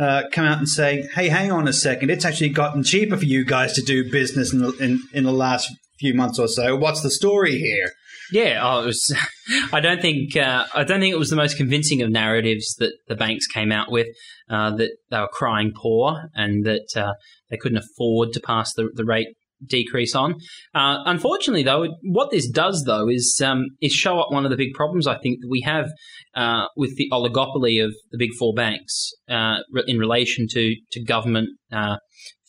[0.00, 3.24] uh, come out and say, "Hey, hang on a second, it's actually gotten cheaper for
[3.24, 6.76] you guys to do business in the, in, in the last few months or so.
[6.76, 7.92] What's the story here?"
[8.32, 9.14] Yeah, oh, was.
[9.72, 12.92] I don't think uh, I don't think it was the most convincing of narratives that
[13.08, 14.08] the banks came out with.
[14.48, 17.14] Uh, that they were crying poor and that uh,
[17.50, 19.28] they couldn't afford to pass the, the rate
[19.64, 20.34] decrease on.
[20.74, 24.56] Uh, unfortunately, though, what this does though is um, is show up one of the
[24.56, 25.88] big problems I think that we have
[26.34, 31.48] uh, with the oligopoly of the big four banks uh, in relation to to government
[31.72, 31.96] uh,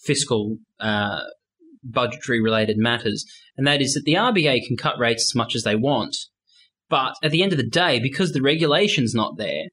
[0.06, 0.58] fiscal.
[0.80, 1.22] Uh,
[1.90, 3.24] budgetary related matters,
[3.56, 6.18] and that is that the RBA can cut rates as much as they want,
[6.90, 9.66] but at the end of the day, because the regulation's not there,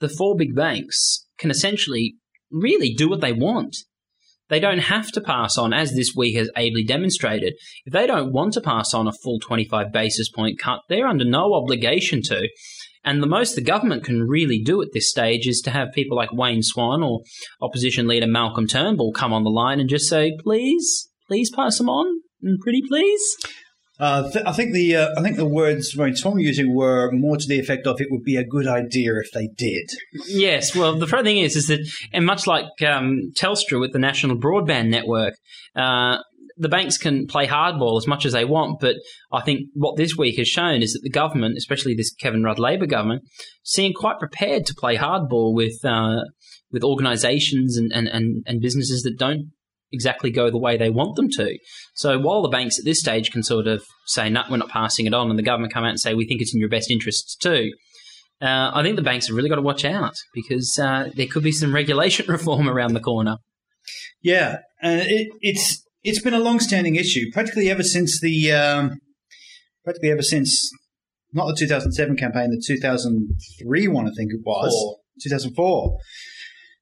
[0.00, 2.16] the four big banks can essentially
[2.50, 3.76] really do what they want.
[4.48, 7.54] They don't have to pass on, as this week has ably demonstrated.
[7.84, 11.24] If they don't want to pass on a full 25 basis point cut, they're under
[11.24, 12.48] no obligation to.
[13.04, 16.16] And the most the government can really do at this stage is to have people
[16.16, 17.20] like Wayne Swan or
[17.60, 21.88] opposition leader Malcolm Turnbull come on the line and just say, please, please pass them
[21.88, 23.36] on, and pretty please.
[23.98, 27.36] Uh, th- I think the uh, I think the words Swan were using were more
[27.36, 29.88] to the effect of "it would be a good idea if they did."
[30.26, 31.80] Yes, well, the funny thing is, is that,
[32.12, 35.34] and much like um, Telstra with the national broadband network,
[35.74, 36.18] uh,
[36.58, 38.80] the banks can play hardball as much as they want.
[38.80, 38.96] But
[39.32, 42.58] I think what this week has shown is that the government, especially this Kevin Rudd
[42.58, 43.22] Labor government,
[43.62, 46.20] seem quite prepared to play hardball with uh,
[46.70, 49.52] with organisations and, and, and, and businesses that don't
[49.96, 51.58] exactly go the way they want them to.
[51.94, 55.06] So while the banks at this stage can sort of say, no, we're not passing
[55.06, 56.90] it on, and the government come out and say, we think it's in your best
[56.90, 57.72] interests too,
[58.40, 61.42] uh, I think the banks have really got to watch out because uh, there could
[61.42, 63.38] be some regulation reform around the corner.
[64.22, 68.98] Yeah, and it, it's it's been a long-standing issue, practically ever since the um,
[69.84, 70.70] practically ever since
[71.32, 74.96] not the 2007 campaign, the 2003 one, I think it was, Four.
[75.22, 75.98] 2004.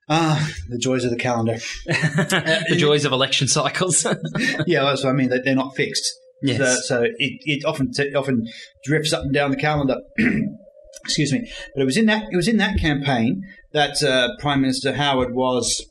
[0.08, 1.56] Ah, the joys of the calendar.
[1.86, 4.04] the joys of election cycles.
[4.66, 5.30] yeah, that's what I mean.
[5.30, 6.12] They, they're not fixed.
[6.42, 6.58] Yes.
[6.58, 8.46] So, so it, it often it often
[8.84, 9.96] drifts up and down the calendar.
[11.04, 11.50] Excuse me.
[11.74, 13.42] But it was in that it was in that campaign
[13.72, 15.86] that uh, Prime Minister Howard was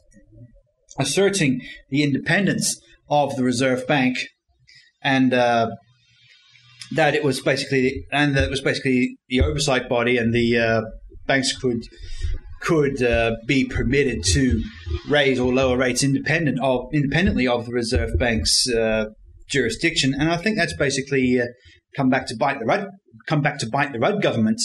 [0.99, 4.17] asserting the independence of the Reserve Bank,
[5.01, 5.69] and uh,
[6.95, 10.81] that it was basically and that it was basically the oversight body, and the uh,
[11.25, 11.81] banks could
[12.63, 14.63] could uh, be permitted to
[15.09, 19.05] raise or lower rates independent of independently of the Reserve Bank's uh,
[19.49, 20.13] jurisdiction.
[20.13, 21.45] And I think that's basically uh,
[21.95, 22.87] come back to bite the Rudd
[23.27, 24.59] come back to bite the Rudd government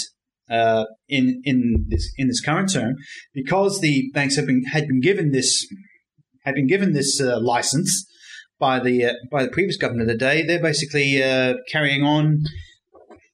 [0.48, 2.94] uh, in in this in this current term
[3.34, 5.66] because the banks have been had been given this
[6.44, 8.06] had been given this uh, license
[8.60, 10.46] by the uh, by the previous government of the day.
[10.46, 11.18] They're basically
[11.70, 12.44] carrying on.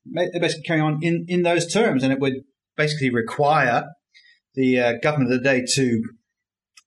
[0.07, 2.35] They're basically carrying on in, in those terms, and it would
[2.77, 3.85] basically require
[4.55, 6.03] the uh, government of the day to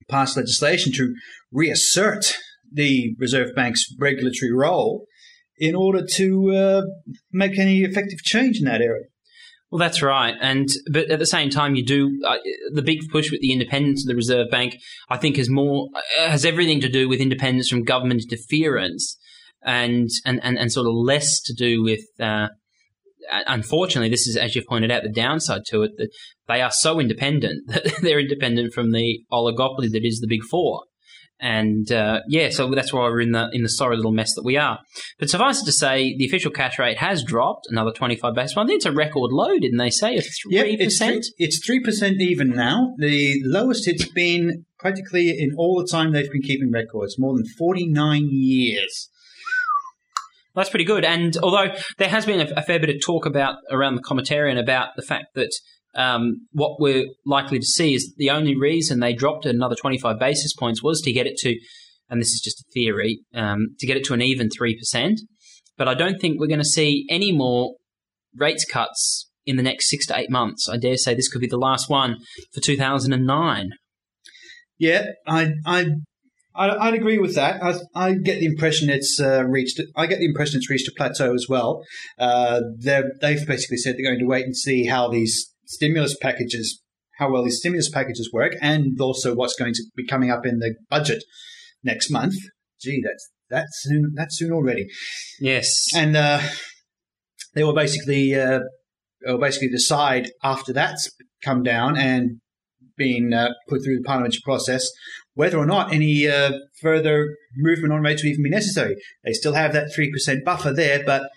[0.09, 1.13] pass legislation to
[1.51, 2.33] reassert
[2.71, 5.05] the Reserve Bank's regulatory role
[5.57, 6.81] in order to uh,
[7.31, 9.05] make any effective change in that area.
[9.69, 12.37] Well, that's right, and but at the same time, you do uh,
[12.71, 14.77] the big push with the independence of the Reserve Bank.
[15.09, 19.17] I think is more uh, has everything to do with independence from government interference,
[19.65, 21.99] and and and, and sort of less to do with.
[22.17, 22.47] Uh,
[23.29, 26.11] unfortunately, this is as you pointed out the downside to it that
[26.47, 30.83] they are so independent that they're independent from the oligopoly that is the Big Four.
[31.39, 34.43] And uh, yeah, so that's why we're in the in the sorry little mess that
[34.43, 34.79] we are.
[35.19, 38.65] But suffice it to say, the official cash rate has dropped another 25 basis points.
[38.65, 40.19] I think it's a record low, didn't they say?
[40.19, 41.25] Three it's percent.
[41.37, 42.95] it's three percent even now.
[42.97, 47.45] The lowest it's been practically in all the time they've been keeping records, more than
[47.45, 49.11] forty nine years.
[50.55, 51.05] That's pretty good.
[51.05, 54.59] And although there has been a, a fair bit of talk about around the commentariat
[54.59, 55.51] about the fact that
[55.97, 60.53] um, what we're likely to see is the only reason they dropped another 25 basis
[60.53, 61.57] points was to get it to,
[62.09, 65.15] and this is just a theory, um, to get it to an even 3%.
[65.75, 67.75] But I don't think we're going to see any more
[68.35, 70.69] rates cuts in the next six to eight months.
[70.69, 72.17] I dare say this could be the last one
[72.53, 73.69] for 2009.
[74.79, 75.85] Yeah, I, I,
[76.53, 77.63] I'd agree with that.
[77.63, 79.81] I, I get the impression it's uh, reached.
[79.95, 81.83] I get the impression it's reached a plateau as well.
[82.19, 86.81] Uh, they've basically said they're going to wait and see how these stimulus packages,
[87.19, 90.59] how well these stimulus packages work, and also what's going to be coming up in
[90.59, 91.23] the budget
[91.83, 92.35] next month.
[92.81, 94.13] Gee, that's that soon.
[94.15, 94.87] That soon already.
[95.39, 95.87] Yes.
[95.95, 96.41] and uh,
[97.53, 98.61] they will basically uh,
[99.25, 101.09] will basically decide after that's
[101.43, 102.39] come down and
[102.97, 104.89] been uh, put through the parliamentary process
[105.33, 106.51] whether or not any uh,
[106.81, 108.95] further movement on rates will even be necessary.
[109.23, 111.29] They still have that three percent buffer there, but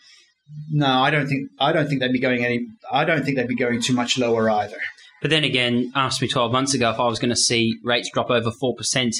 [0.70, 2.66] no, I don't think I don't think they'd be going any.
[2.90, 4.78] I don't think they'd be going too much lower either.
[5.20, 8.10] But then again, asked me 12 months ago if I was going to see rates
[8.12, 9.12] drop over 4%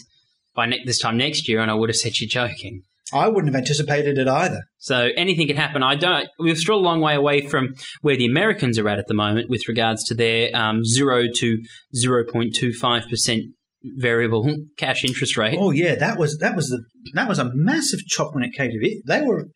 [0.55, 2.83] by ne- this time next year, and I would have said you're joking.
[3.12, 4.62] I wouldn't have anticipated it either.
[4.78, 5.83] So anything can happen.
[5.83, 6.28] I don't.
[6.39, 9.51] We're still a long way away from where the Americans are at at the moment
[9.51, 11.59] with regards to their um, zero to
[11.95, 13.43] zero point two five percent
[13.83, 15.59] variable cash interest rate.
[15.59, 18.70] Oh yeah, that was that was the that was a massive chop when it came
[18.70, 19.03] to it.
[19.07, 19.49] They were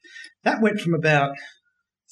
[0.42, 1.36] that went from about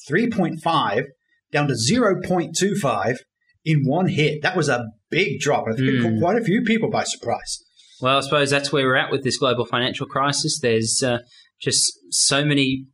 [0.07, 1.05] three point five
[1.53, 3.19] down to zero point two five
[3.65, 4.43] in one hit.
[4.43, 5.65] That was a big drop.
[5.69, 7.59] I think it caught quite a few people by surprise.
[8.01, 10.59] Well, I suppose that's where we're at with this global financial crisis.
[10.61, 11.19] There's uh,
[11.61, 12.87] just so many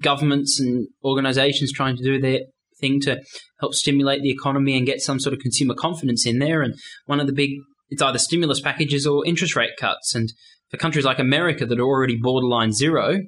[0.00, 2.40] governments and organizations trying to do their
[2.80, 3.20] thing to
[3.58, 6.62] help stimulate the economy and get some sort of consumer confidence in there.
[6.62, 6.74] And
[7.06, 7.50] one of the big,
[7.88, 10.14] it's either stimulus packages or interest rate cuts.
[10.14, 10.32] And
[10.70, 13.18] for countries like America that are already borderline zero,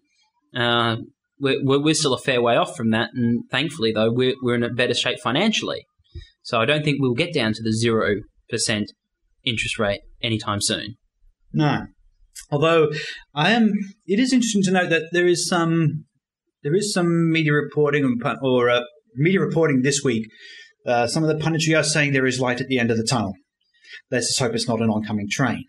[0.55, 0.97] uh,
[1.43, 3.11] we're, we're still a fair way off from that.
[3.15, 5.85] And thankfully, though, we're, we're in a better shape financially.
[6.43, 8.85] So I don't think we'll get down to the 0%
[9.45, 10.97] interest rate anytime soon.
[11.53, 11.87] No.
[12.51, 12.91] Although
[13.35, 13.73] I am,
[14.07, 16.05] it is interesting to note that there is some,
[16.63, 18.83] there is some media reporting and/or uh,
[19.17, 20.29] media reporting this week.
[20.87, 23.07] Uh, some of the punditry are saying there is light at the end of the
[23.07, 23.35] tunnel.
[24.11, 25.65] Let's just hope it's not an oncoming train.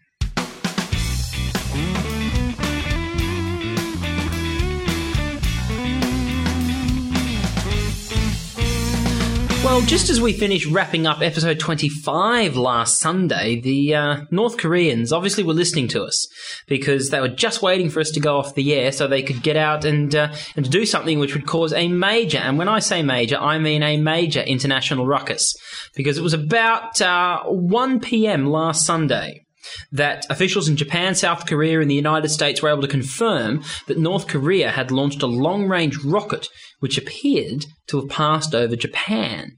[9.74, 15.12] Well, just as we finished wrapping up episode 25 last Sunday, the uh, North Koreans
[15.12, 16.28] obviously were listening to us
[16.68, 19.42] because they were just waiting for us to go off the air so they could
[19.42, 22.82] get out and uh, and do something which would cause a major, and when I
[22.82, 25.56] say major, I mean a major international ruckus
[25.96, 28.46] because it was about uh, 1 p.m.
[28.46, 29.44] last Sunday
[29.92, 33.98] that officials in Japan, South Korea, and the United States were able to confirm that
[33.98, 36.48] North Korea had launched a long range rocket
[36.80, 39.58] which appeared to have passed over Japan.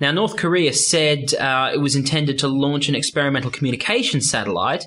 [0.00, 4.84] Now, North Korea said uh, it was intended to launch an experimental communication satellite,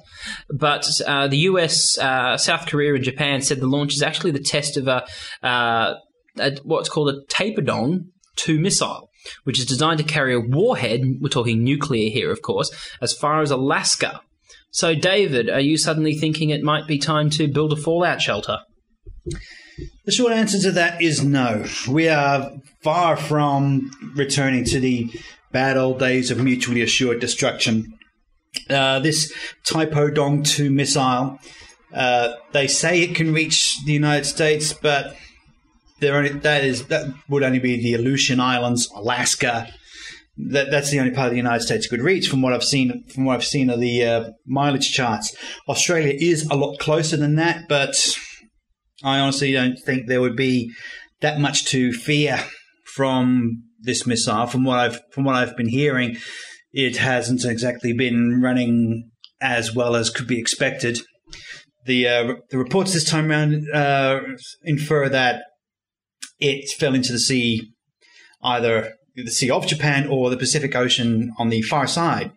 [0.49, 4.39] but uh, the US, uh, South Korea, and Japan said the launch is actually the
[4.39, 5.05] test of a,
[5.43, 5.95] uh,
[6.39, 8.05] a what's called a Taepodong
[8.37, 9.09] 2 missile,
[9.43, 13.41] which is designed to carry a warhead, we're talking nuclear here, of course, as far
[13.41, 14.21] as Alaska.
[14.71, 18.59] So, David, are you suddenly thinking it might be time to build a fallout shelter?
[20.05, 21.65] The short answer to that is no.
[21.87, 22.51] We are
[22.81, 25.09] far from returning to the
[25.51, 27.97] bad old days of mutually assured destruction.
[28.69, 29.33] Uh, this
[29.65, 31.39] Taepodong 2 missile,
[31.93, 35.15] uh, they say it can reach the United States, but
[36.03, 39.67] only, that is that would only be the Aleutian Islands, Alaska.
[40.37, 42.27] That, that's the only part of the United States it could reach.
[42.27, 45.35] From what I've seen, from what I've seen of the uh, mileage charts,
[45.67, 47.95] Australia is a lot closer than that, but
[49.03, 50.71] I honestly don't think there would be
[51.21, 52.43] that much to fear
[52.95, 54.45] from this missile.
[54.47, 56.17] From what I've from what I've been hearing,
[56.71, 59.09] it hasn't exactly been running
[59.41, 60.99] as well as could be expected.
[61.85, 64.21] The uh, the reports this time around uh,
[64.63, 65.43] infer that
[66.39, 67.71] it fell into the sea,
[68.43, 72.31] either the Sea of Japan or the Pacific Ocean on the far side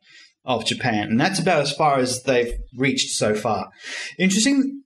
[0.45, 3.71] of Japan, and that's about as far as they've reached so far.
[4.19, 4.83] Interesting,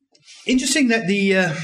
[0.48, 1.54] interesting that the uh,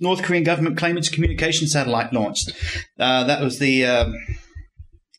[0.00, 2.52] North Korean government claimed its communication satellite launched.
[2.98, 4.12] Uh, that was the uh,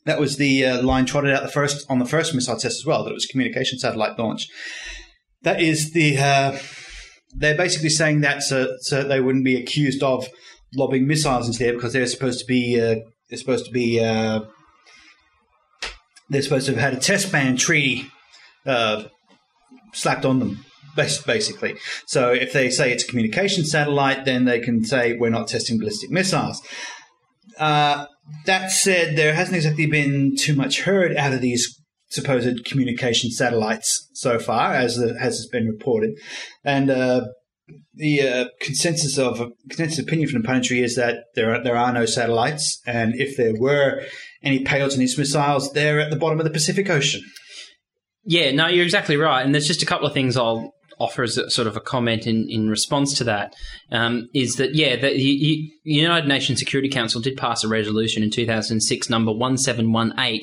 [0.05, 2.85] that was the uh, line trotted out the first on the first missile test as
[2.85, 3.03] well.
[3.03, 4.47] That it was communication satellite launch.
[5.43, 6.17] that is the.
[6.17, 6.57] Uh,
[7.33, 10.27] they're basically saying that so, so they wouldn't be accused of
[10.75, 12.79] lobbing missiles into the air because they're supposed to be.
[12.79, 12.95] Uh,
[13.29, 13.99] they're supposed to be.
[13.99, 14.41] They're
[16.41, 18.07] supposed to have had a test ban treaty
[19.93, 20.65] slapped on them,
[20.95, 21.75] basically.
[22.05, 25.79] So if they say it's a communication satellite, then they can say we're not testing
[25.79, 26.61] ballistic missiles.
[27.57, 28.05] Uh,
[28.45, 31.77] that said, there hasn't exactly been too much heard out of these
[32.09, 36.11] supposed communication satellites so far, as has been reported,
[36.63, 37.21] and uh,
[37.93, 41.93] the uh, consensus of consensus opinion from the planetary is that there are, there are
[41.93, 44.01] no satellites, and if there were
[44.43, 47.21] any payloads on these missiles, they're at the bottom of the Pacific Ocean.
[48.23, 49.43] Yeah, no, you're exactly right.
[49.43, 52.27] And there's just a couple of things I'll offer as a, sort of a comment
[52.27, 53.53] in, in response to that.
[53.91, 58.29] Um, is that, yeah, the, the United Nations Security Council did pass a resolution in
[58.29, 60.41] 2006, number 1718,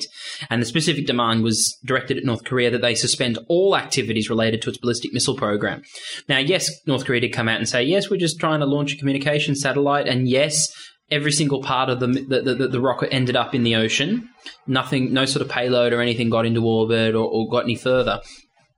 [0.49, 4.61] and the specific demand was directed at North Korea that they suspend all activities related
[4.61, 5.81] to its ballistic missile program.
[6.27, 8.93] Now, yes, North Korea did come out and say, yes, we're just trying to launch
[8.93, 10.67] a communication satellite, and yes,
[11.11, 14.29] every single part of the, the, the, the, rocket ended up in the ocean.
[14.67, 18.21] Nothing, no sort of payload or anything got into orbit or, or, got any further.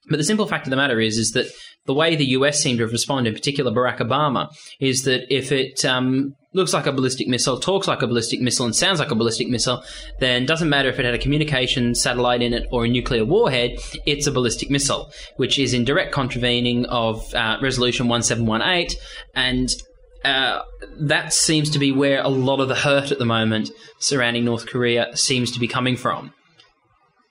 [0.09, 1.47] But the simple fact of the matter is, is that
[1.85, 4.49] the way the US seemed to have responded, in particular Barack Obama,
[4.79, 8.65] is that if it um, looks like a ballistic missile, talks like a ballistic missile,
[8.65, 9.83] and sounds like a ballistic missile,
[10.19, 13.77] then doesn't matter if it had a communication satellite in it or a nuclear warhead,
[14.05, 18.99] it's a ballistic missile, which is in direct contravening of uh, Resolution 1718
[19.35, 19.69] and
[20.23, 20.61] uh,
[20.99, 24.67] that seems to be where a lot of the hurt at the moment surrounding North
[24.67, 26.31] Korea seems to be coming from.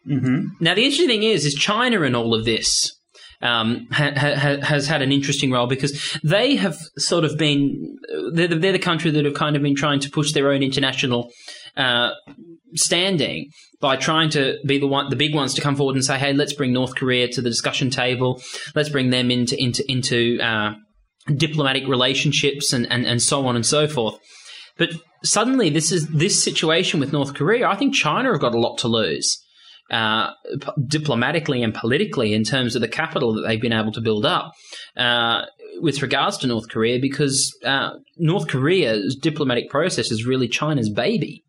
[0.08, 0.46] Mm-hmm.
[0.60, 2.96] Now, the interesting thing is, is China in all of this
[3.42, 7.96] um, ha- ha- has had an interesting role because they have sort of been
[8.32, 10.62] they're the, they're the, country that have kind of been trying to push their own
[10.62, 11.30] international
[11.76, 12.10] uh,
[12.74, 16.18] standing by trying to be the one the big ones to come forward and say,
[16.18, 18.42] hey, let's bring North Korea to the discussion table,
[18.74, 20.74] let's bring them into into into uh,
[21.34, 24.18] diplomatic relationships and, and, and so on and so forth.
[24.76, 24.90] But
[25.24, 27.68] suddenly, this is this situation with North Korea.
[27.68, 29.38] I think China have got a lot to lose,
[29.90, 34.00] uh, p- diplomatically and politically, in terms of the capital that they've been able to
[34.00, 34.52] build up
[34.96, 35.42] uh,
[35.80, 41.44] with regards to North Korea, because uh, North Korea's diplomatic process is really China's baby.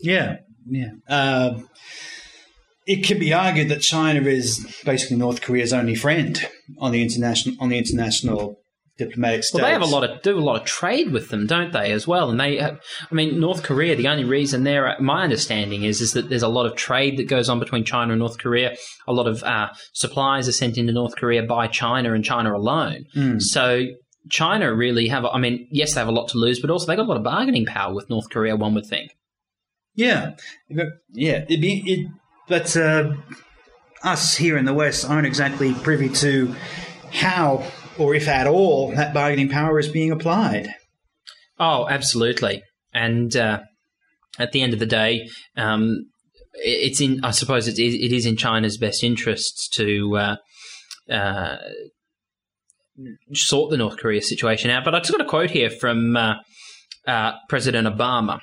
[0.00, 0.36] Yeah,
[0.68, 0.90] yeah.
[1.08, 1.60] Uh,
[2.86, 6.46] it can be argued that China is basically North Korea's only friend
[6.78, 8.60] on the international on the international
[8.98, 11.72] diplomatic Well, they have a lot of do a lot of trade with them, don't
[11.72, 12.30] they, as well?
[12.30, 12.80] And they, have,
[13.10, 13.96] I mean, North Korea.
[13.96, 17.28] The only reason there, my understanding is, is that there's a lot of trade that
[17.28, 18.76] goes on between China and North Korea.
[19.06, 23.04] A lot of uh, supplies are sent into North Korea by China and China alone.
[23.14, 23.40] Mm.
[23.40, 23.84] So
[24.30, 25.24] China really have.
[25.24, 27.16] I mean, yes, they have a lot to lose, but also they got a lot
[27.16, 28.56] of bargaining power with North Korea.
[28.56, 29.12] One would think.
[29.94, 30.34] Yeah,
[30.68, 31.44] yeah.
[31.48, 32.10] It'd be, it,
[32.48, 33.14] but uh,
[34.02, 36.54] us here in the West aren't exactly privy to
[37.10, 37.64] how
[37.98, 40.68] or if at all, that bargaining power is being applied.
[41.58, 42.62] Oh, absolutely.
[42.92, 43.60] And uh,
[44.38, 46.06] at the end of the day, um,
[46.54, 47.24] it's in.
[47.24, 50.36] I suppose it is, it is in China's best interests to uh,
[51.10, 51.56] uh,
[53.32, 54.84] sort the North Korea situation out.
[54.84, 56.36] But I just got a quote here from uh,
[57.06, 58.40] uh, President Obama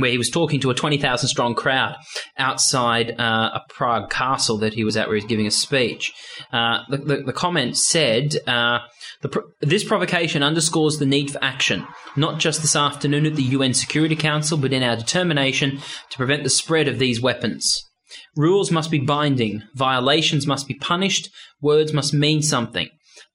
[0.00, 1.96] where he was talking to a 20,000 strong crowd
[2.38, 6.12] outside uh, a Prague castle that he was at where he was giving a speech.
[6.52, 8.80] Uh, the, the, the, comment said, uh,
[9.22, 11.86] the, This provocation underscores the need for action,
[12.16, 15.80] not just this afternoon at the UN Security Council, but in our determination
[16.10, 17.84] to prevent the spread of these weapons.
[18.36, 21.30] Rules must be binding, violations must be punished,
[21.60, 22.88] words must mean something.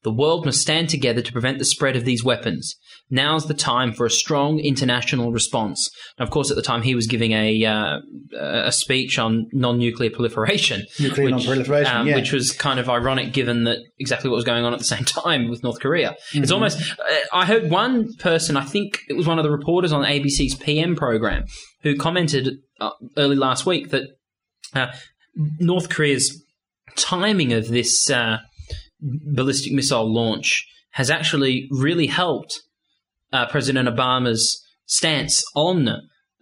[0.05, 2.75] The world must stand together to prevent the spread of these weapons.
[3.09, 5.89] Now's the time for a strong international response.
[6.19, 8.01] Now, of course, at the time he was giving a uh,
[8.39, 12.17] a speech on non-nuclear proliferation, nuclear which, non-proliferation, um, yeah.
[12.17, 15.03] which was kind of ironic given that exactly what was going on at the same
[15.05, 16.11] time with North Korea.
[16.11, 16.43] Mm-hmm.
[16.43, 16.79] It's almost.
[16.99, 20.53] Uh, I heard one person, I think it was one of the reporters on ABC's
[20.53, 21.45] PM program,
[21.81, 24.03] who commented uh, early last week that
[24.75, 24.93] uh,
[25.59, 26.43] North Korea's
[26.95, 28.37] timing of this uh,
[29.01, 32.61] ballistic missile launch has actually really helped
[33.33, 35.89] uh, President Obama's stance on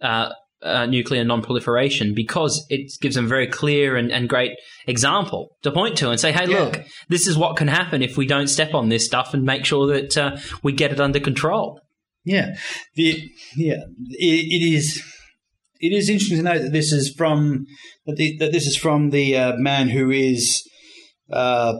[0.00, 0.30] uh,
[0.62, 4.52] uh, nuclear non-proliferation because it gives them a very clear and, and great
[4.86, 6.60] example to point to and say, "Hey, Yeah.
[6.60, 9.64] look, this is what can happen if we don't step on this stuff and make
[9.64, 11.80] sure that uh, we get it under control."
[12.24, 12.54] Yeah,
[12.94, 15.02] the yeah it, it is.
[15.80, 17.66] It is interesting to note that this is from
[18.06, 20.66] that, the, that this is from the uh, man who is,
[21.30, 21.74] uh,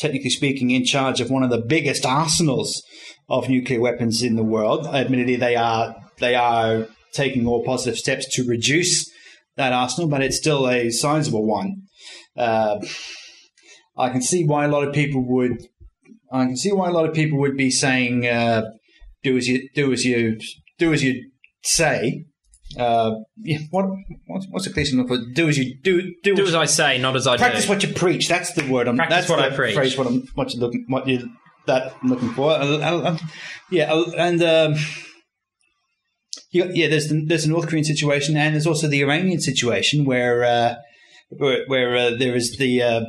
[0.00, 2.82] technically speaking, in charge of one of the biggest arsenals
[3.28, 4.86] of nuclear weapons in the world.
[4.86, 9.08] Admittedly, they are they are taking all positive steps to reduce
[9.56, 11.82] that arsenal, but it's still a sizable one.
[12.36, 12.80] Uh,
[13.96, 15.58] I can see why a lot of people would.
[16.32, 18.62] I can see why a lot of people would be saying, uh,
[19.22, 20.38] "Do as you do as you
[20.78, 21.30] do as you
[21.62, 22.24] say."
[22.78, 23.86] Uh, yeah, what
[24.26, 25.18] what's, what's the cliche for?
[25.34, 26.14] Do as you do.
[26.22, 27.40] Do, Do as I say, not as I do.
[27.40, 27.70] practice do.
[27.70, 28.28] what you preach.
[28.28, 28.86] That's the word.
[28.86, 29.74] I'm, Practice that's what I preach.
[29.74, 31.28] Phrase what I'm what you looking what you
[31.66, 32.52] that I'm looking for.
[32.52, 33.18] Uh, uh, uh,
[33.70, 34.74] yeah, uh, and um,
[36.52, 40.44] yeah, there's the, there's the North Korean situation, and there's also the Iranian situation where
[40.44, 40.74] uh,
[41.30, 43.00] where, where uh, there is the uh,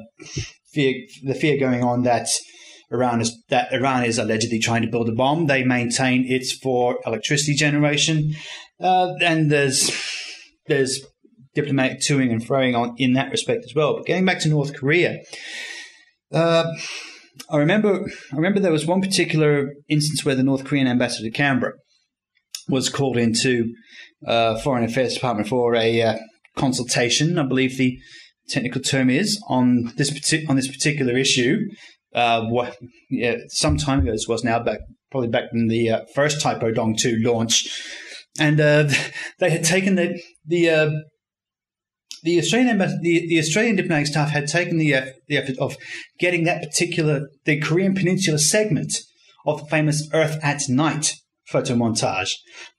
[0.73, 0.93] fear
[1.23, 2.27] the fear going on that.
[2.93, 5.47] Iran is that Iran is allegedly trying to build a bomb.
[5.47, 8.35] They maintain it's for electricity generation,
[8.81, 9.91] uh, and there's
[10.67, 11.05] there's
[11.53, 13.95] diplomatic toing and throwing on in that respect as well.
[13.95, 15.19] But getting back to North Korea,
[16.33, 16.65] uh,
[17.49, 21.31] I remember I remember there was one particular instance where the North Korean ambassador to
[21.31, 21.73] Canberra
[22.69, 23.73] was called into
[24.25, 26.17] uh, Foreign Affairs Department for a uh,
[26.55, 27.37] consultation.
[27.37, 27.97] I believe the
[28.49, 30.11] technical term is on this
[30.47, 31.59] on this particular issue.
[32.13, 32.77] Uh, what,
[33.09, 34.79] yeah, some time ago this was now back
[35.11, 37.69] probably back in the uh, first Taepodong two launch,
[38.39, 38.89] and uh,
[39.39, 40.89] they had taken the the uh,
[42.23, 45.75] the Australian the, the Australian diplomatic staff had taken the eff- the effort of
[46.19, 48.93] getting that particular the Korean Peninsula segment
[49.45, 51.15] of the famous Earth at Night
[51.47, 52.31] photo montage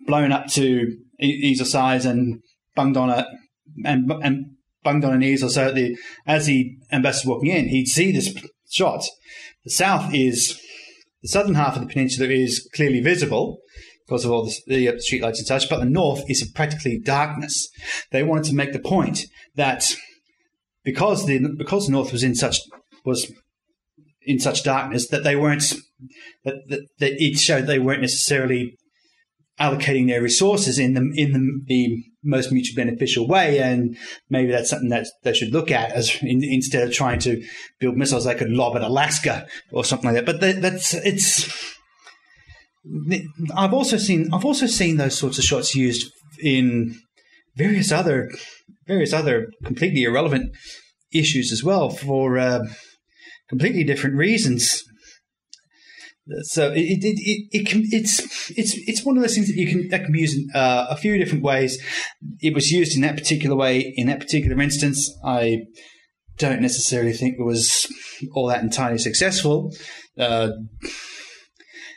[0.06, 2.40] blown up to easel size and
[2.74, 3.26] bunged on a
[3.84, 4.46] and and
[4.82, 5.96] bunged on an easel so that the
[6.26, 8.34] as the ambassador walking in he'd see this
[8.70, 9.04] shot.
[9.64, 10.58] The south is
[11.22, 13.58] the southern half of the peninsula is clearly visible
[14.12, 17.66] because of all the, the uh, streetlights and such, but the north is practically darkness.
[18.10, 19.86] They wanted to make the point that
[20.84, 22.58] because the because the north was in such
[23.06, 23.32] was
[24.20, 25.64] in such darkness that they weren't
[26.44, 28.76] that, that, that it showed they weren't necessarily
[29.58, 33.96] allocating their resources in the in the, the most mutually beneficial way, and
[34.28, 37.42] maybe that's something that they should look at as in, instead of trying to
[37.80, 40.26] build missiles they could lob at Alaska or something like that.
[40.26, 41.78] But that, that's it's.
[43.54, 46.10] I've also seen I've also seen those sorts of shots used
[46.42, 46.96] in
[47.56, 48.30] various other
[48.86, 50.50] various other completely irrelevant
[51.12, 52.60] issues as well for uh,
[53.48, 54.82] completely different reasons.
[56.42, 59.68] So it, it, it, it can it's it's it's one of those things that you
[59.68, 61.82] can that can be used in uh, a few different ways.
[62.40, 65.12] It was used in that particular way in that particular instance.
[65.24, 65.62] I
[66.38, 67.86] don't necessarily think it was
[68.32, 69.72] all that entirely successful,
[70.18, 70.50] uh,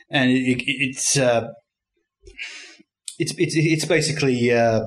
[0.09, 1.47] and it, it, it's uh,
[3.19, 4.51] it's it's it's basically.
[4.51, 4.81] Uh,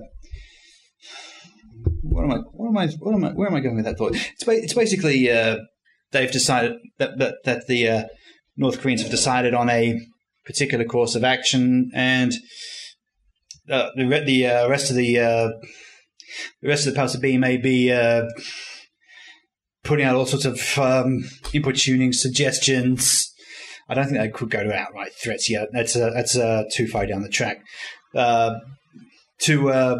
[2.02, 2.36] what am I?
[2.52, 2.86] What am I?
[2.98, 3.28] What am I?
[3.30, 4.14] Where am I going with that thought?
[4.14, 5.58] It's ba- it's basically uh,
[6.12, 8.04] they've decided that that, that the uh,
[8.56, 10.00] North Koreans have decided on a
[10.44, 12.32] particular course of action, and
[13.70, 15.48] uh, the the uh, rest of the uh,
[16.62, 18.24] the rest of the powers that be may be uh,
[19.84, 23.27] putting out all sorts of um, input tuning suggestions.
[23.88, 25.68] I don't think they could go to outright threats yet.
[25.72, 27.58] That's uh, that's uh, too far down the track.
[28.14, 28.58] Uh,
[29.42, 29.98] to uh,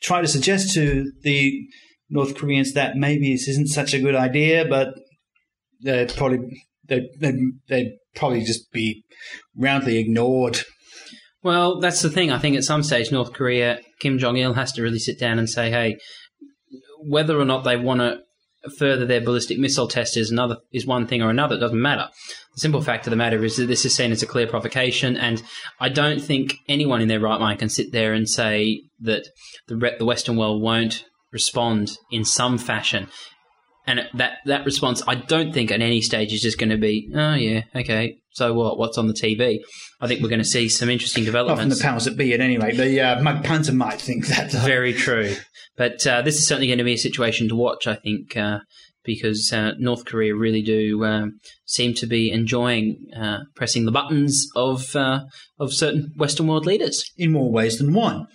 [0.00, 1.66] try to suggest to the
[2.10, 4.94] North Koreans that maybe this isn't such a good idea, but
[5.82, 6.40] they probably
[6.88, 7.32] they they
[7.68, 9.02] they'd probably just be
[9.56, 10.60] roundly ignored.
[11.42, 12.30] Well, that's the thing.
[12.30, 15.38] I think at some stage, North Korea, Kim Jong Il has to really sit down
[15.38, 15.96] and say, "Hey,
[17.00, 18.18] whether or not they want to
[18.78, 21.56] further their ballistic missile test is another is one thing or another.
[21.56, 22.08] It doesn't matter.
[22.54, 25.16] The simple fact of the matter is that this is seen as a clear provocation,
[25.16, 25.42] and
[25.80, 29.28] I don't think anyone in their right mind can sit there and say that
[29.68, 33.08] the the Western world won't respond in some fashion.
[33.86, 37.10] And that that response, I don't think at any stage is just going to be,
[37.14, 38.78] oh yeah, okay, so what?
[38.78, 39.58] What's on the TV?
[40.00, 41.78] I think we're going to see some interesting Not from developments.
[41.78, 42.76] the powers that be, at any rate.
[42.76, 44.52] The uh, Mug Punter might think that.
[44.52, 45.34] Very true.
[45.76, 48.60] But uh, this is certainly going to be a situation to watch, I think, uh,
[49.04, 54.46] because uh, North Korea really do um, seem to be enjoying uh, pressing the buttons
[54.54, 55.20] of uh,
[55.58, 57.04] of certain Western world leaders.
[57.16, 58.26] in more ways than one.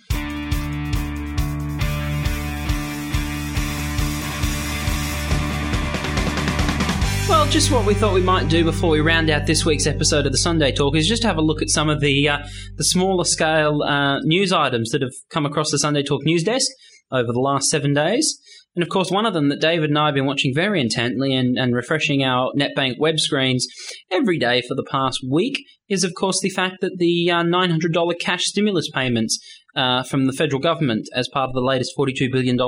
[7.50, 10.32] Just what we thought we might do before we round out this week's episode of
[10.32, 12.38] the Sunday Talk is just have a look at some of the uh,
[12.76, 16.70] the smaller scale uh, news items that have come across the Sunday Talk news desk
[17.10, 18.38] over the last seven days.
[18.76, 21.34] And of course, one of them that David and I have been watching very intently
[21.34, 23.66] and, and refreshing our NetBank web screens
[24.10, 28.20] every day for the past week is, of course, the fact that the uh, $900
[28.20, 29.38] cash stimulus payments
[29.74, 32.58] uh, from the federal government as part of the latest $42 billion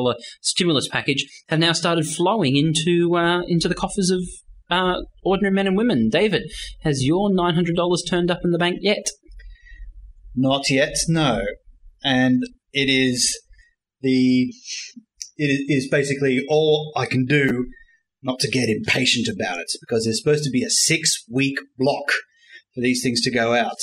[0.40, 4.22] stimulus package have now started flowing into uh, into the coffers of
[4.70, 6.08] uh, ordinary men and women.
[6.08, 6.42] David,
[6.82, 9.06] has your $900 turned up in the bank yet?
[10.34, 11.42] Not yet, no.
[12.02, 12.42] And
[12.72, 13.38] it is
[14.00, 14.52] the
[15.36, 17.66] it is basically all I can do
[18.22, 22.12] not to get impatient about it because there's supposed to be a six week block
[22.74, 23.78] for these things to go out.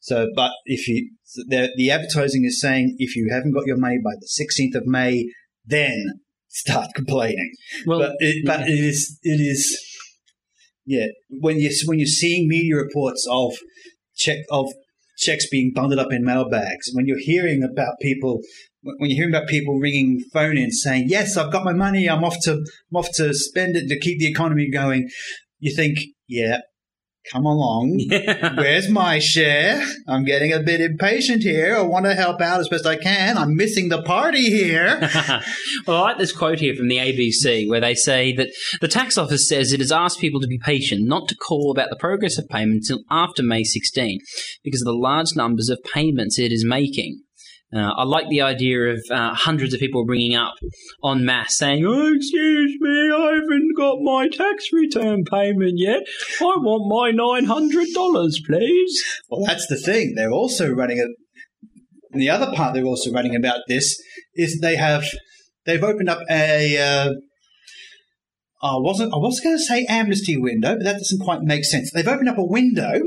[0.00, 1.10] So, but if you,
[1.48, 4.86] the, the advertising is saying if you haven't got your money by the 16th of
[4.86, 5.26] May,
[5.64, 7.52] then start complaining.
[7.86, 9.78] Well, but it, but it is, it is,
[10.86, 11.06] yeah.
[11.28, 13.54] When you when you're seeing media reports of
[14.16, 14.66] check of
[15.18, 18.40] checks being bundled up in mailbags, when you're hearing about people,
[18.82, 22.08] when you're hearing about people ringing phone in saying, "Yes, I've got my money.
[22.08, 25.08] I'm off to I'm off to spend it to keep the economy going,"
[25.58, 26.60] you think, "Yeah,
[27.32, 28.00] come along.
[28.56, 29.82] Where's my share?
[30.06, 31.76] I'm getting a bit impatient here.
[31.76, 33.36] I want to help out as best I can.
[33.36, 34.98] I'm missing the party here."
[35.86, 38.50] well, I like this quote here from the ABC where they say that
[38.80, 41.90] the tax office says it has asked people to be patient, not to call about
[41.90, 44.20] the progress of payments until after May 16,
[44.64, 47.22] because of the large numbers of payments it is making.
[47.74, 50.54] Uh, I like the idea of uh, hundreds of people bringing up
[51.04, 56.02] en masse saying, oh, excuse me, I haven't got my tax return payment yet.
[56.40, 59.04] I want my $900, please.
[59.28, 60.14] Well, that's the thing.
[60.14, 61.06] They're also running a.
[62.16, 64.00] The other part they're also running about this
[64.34, 65.04] is they have
[65.66, 66.78] they've opened up a.
[66.78, 67.10] Uh,
[68.62, 71.90] I wasn't I was going to say amnesty window, but that doesn't quite make sense.
[71.92, 73.00] They've opened up a window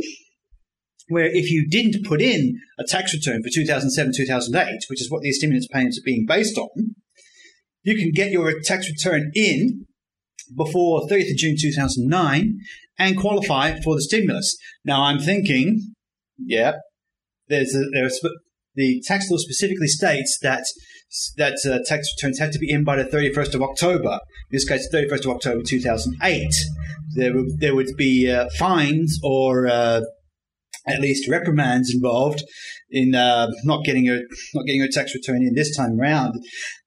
[1.10, 5.22] where if you didn't put in a tax return for 2007 2008, which is what
[5.22, 6.95] these stimulus payments are being based on,
[7.84, 9.86] you can get your tax return in
[10.55, 12.60] before 30th of June 2009
[12.97, 14.57] and qualify for the stimulus.
[14.84, 15.93] Now I'm thinking,
[16.38, 16.74] yeah,
[17.47, 18.20] there's a, there's
[18.76, 20.64] the tax law specifically states that
[21.38, 24.20] that uh, tax returns have to be in by the 31st of October.
[24.51, 26.53] In this case, 31st of October 2008.
[27.16, 30.01] There would, there would be uh, fines or uh,
[30.90, 32.44] at least reprimands involved
[32.90, 34.20] in uh, not getting a
[34.54, 36.36] not getting a tax return in this time around.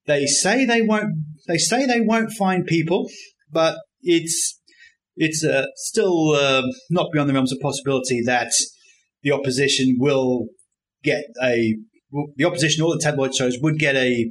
[0.07, 1.15] They say they won't.
[1.47, 3.09] They say they won't find people,
[3.51, 4.59] but it's
[5.17, 8.53] it's uh, still uh, not beyond the realms of possibility that
[9.23, 10.47] the opposition will
[11.03, 11.77] get a
[12.37, 14.31] the opposition or the tabloid shows would get a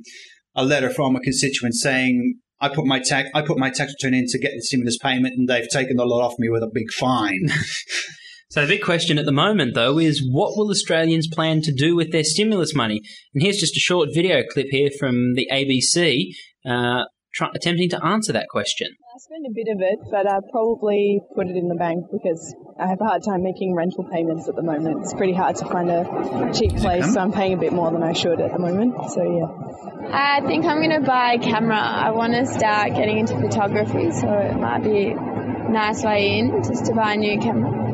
[0.56, 4.14] a letter from a constituent saying I put my tax I put my tax return
[4.14, 6.70] in to get the stimulus payment and they've taken the lot off me with a
[6.72, 7.48] big fine.
[8.52, 11.96] So the big question at the moment, though, is what will Australians plan to do
[11.96, 13.00] with their stimulus money?
[13.34, 16.32] And here's just a short video clip here from the ABC
[16.68, 18.90] uh, try- attempting to answer that question.
[18.90, 22.54] I spend a bit of it, but I probably put it in the bank because
[22.78, 25.00] I have a hard time making rental payments at the moment.
[25.04, 28.04] It's pretty hard to find a cheap place, so I'm paying a bit more than
[28.04, 28.96] I should at the moment.
[29.12, 30.12] So yeah.
[30.12, 31.80] I think I'm going to buy a camera.
[31.80, 36.64] I want to start getting into photography, so it might be a nice way in
[36.64, 37.91] just to buy a new camera.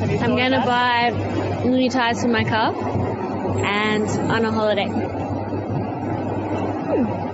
[0.00, 1.10] I'm going to buy
[1.64, 4.86] new tires for my car and on a holiday.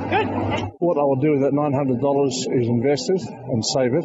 [0.07, 0.27] Good.
[0.79, 4.05] What I will do with that $900 is invest it and save it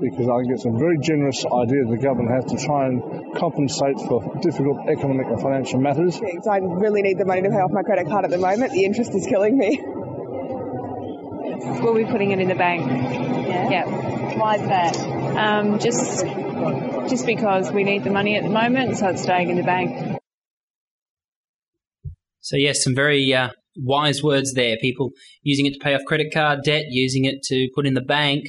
[0.00, 3.02] because I get some very generous idea the government has to try and
[3.36, 6.18] compensate for difficult economic and financial matters.
[6.50, 8.72] I really need the money to pay off my credit card at the moment.
[8.72, 9.78] The interest is killing me.
[11.84, 12.86] We'll be putting it in the bank.
[13.46, 13.70] Yeah.
[13.70, 14.38] Yeah.
[14.38, 14.96] Why is that?
[15.36, 16.24] Um, just
[17.08, 20.18] just because we need the money at the moment, so it's staying in the bank.
[22.40, 24.76] So yes, some very uh, wise words there.
[24.80, 25.10] People
[25.42, 28.44] using it to pay off credit card debt, using it to put in the bank.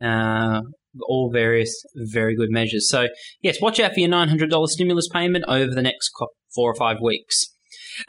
[0.00, 0.62] Uh,
[1.08, 2.88] all various very good measures.
[2.88, 3.08] So
[3.42, 6.10] yes, watch out for your nine hundred dollars stimulus payment over the next
[6.54, 7.54] four or five weeks.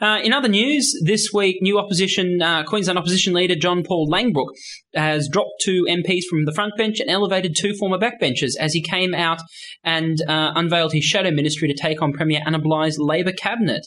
[0.00, 4.48] Uh, in other news, this week, new opposition uh, Queensland opposition leader John Paul Langbroek
[4.94, 8.82] has dropped two MPs from the front bench and elevated two former backbenchers as he
[8.82, 9.40] came out
[9.84, 13.86] and uh, unveiled his shadow ministry to take on Premier Anna Bligh's Labor cabinet.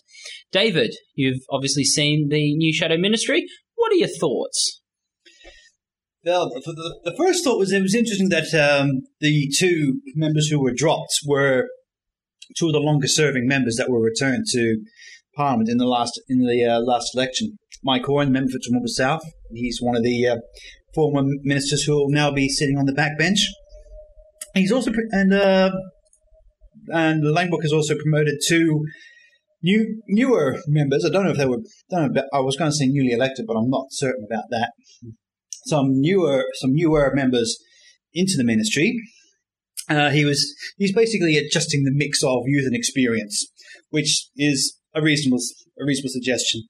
[0.52, 3.46] David, you've obviously seen the new shadow ministry.
[3.76, 4.82] What are your thoughts?
[6.24, 10.48] Well, the, the, the first thought was it was interesting that um, the two members
[10.48, 11.68] who were dropped were
[12.58, 14.78] two of the longest serving members that were returned to
[15.36, 17.58] Parliament in the last in the uh, last election.
[17.84, 19.22] Mike Horan, member for Toowoomba South,
[19.54, 20.38] he's one of the uh,
[20.94, 23.40] former ministers who will now be sitting on the backbench.
[24.54, 25.72] He's also and uh,
[26.88, 28.86] and Langbroek has also promoted two
[29.62, 31.06] new newer members.
[31.06, 31.60] I don't know if they were.
[31.92, 32.10] Know.
[32.34, 34.72] I was going to say newly elected, but I'm not certain about that.
[35.66, 37.58] Some newer some newer members
[38.14, 38.98] into the ministry.
[39.90, 43.46] Uh, he was he's basically adjusting the mix of youth and experience,
[43.90, 45.42] which is a reasonable
[45.80, 46.64] a reasonable suggestion.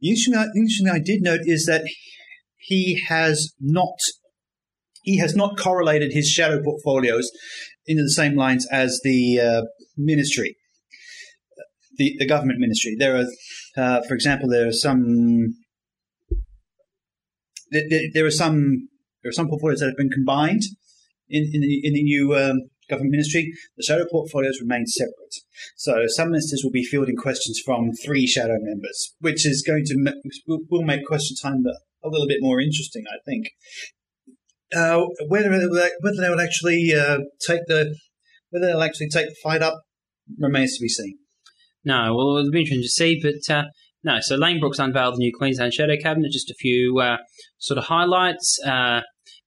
[0.00, 1.82] The interesting, the interesting thing I did note is that
[2.58, 3.96] he has not
[5.02, 7.30] he has not correlated his shadow portfolios
[7.86, 9.62] into the same lines as the uh,
[9.96, 10.56] ministry,
[11.96, 12.96] the the government ministry.
[12.98, 13.26] There are,
[13.76, 15.54] uh, for example, there are some
[17.70, 18.88] there, there are some
[19.22, 20.62] there are some portfolios that have been combined
[21.28, 23.52] in, in, the, in the new um, government ministry.
[23.76, 25.34] The shadow portfolios remain separate.
[25.76, 30.14] So some ministers will be fielding questions from three shadow members, which is going to
[30.46, 31.64] will, make question time
[32.04, 33.46] a little bit more interesting, I think.
[34.74, 37.94] Uh, whether whether they will actually uh, take the
[38.50, 39.82] whether they'll actually take the fight up
[40.38, 41.18] remains to be seen.
[41.84, 43.64] No, well, it'll be interesting to see, but uh,
[44.04, 44.18] no.
[44.20, 46.30] So Langbroek's unveiled the new Queensland Shadow Cabinet.
[46.30, 47.18] Just a few uh,
[47.58, 48.58] sort of highlights.
[48.64, 49.00] Uh,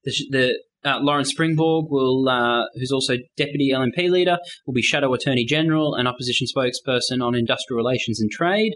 [0.03, 5.13] the, the uh, Lawrence Springborg will, uh, who's also deputy LNP leader, will be shadow
[5.13, 8.75] attorney general and opposition spokesperson on industrial relations and trade.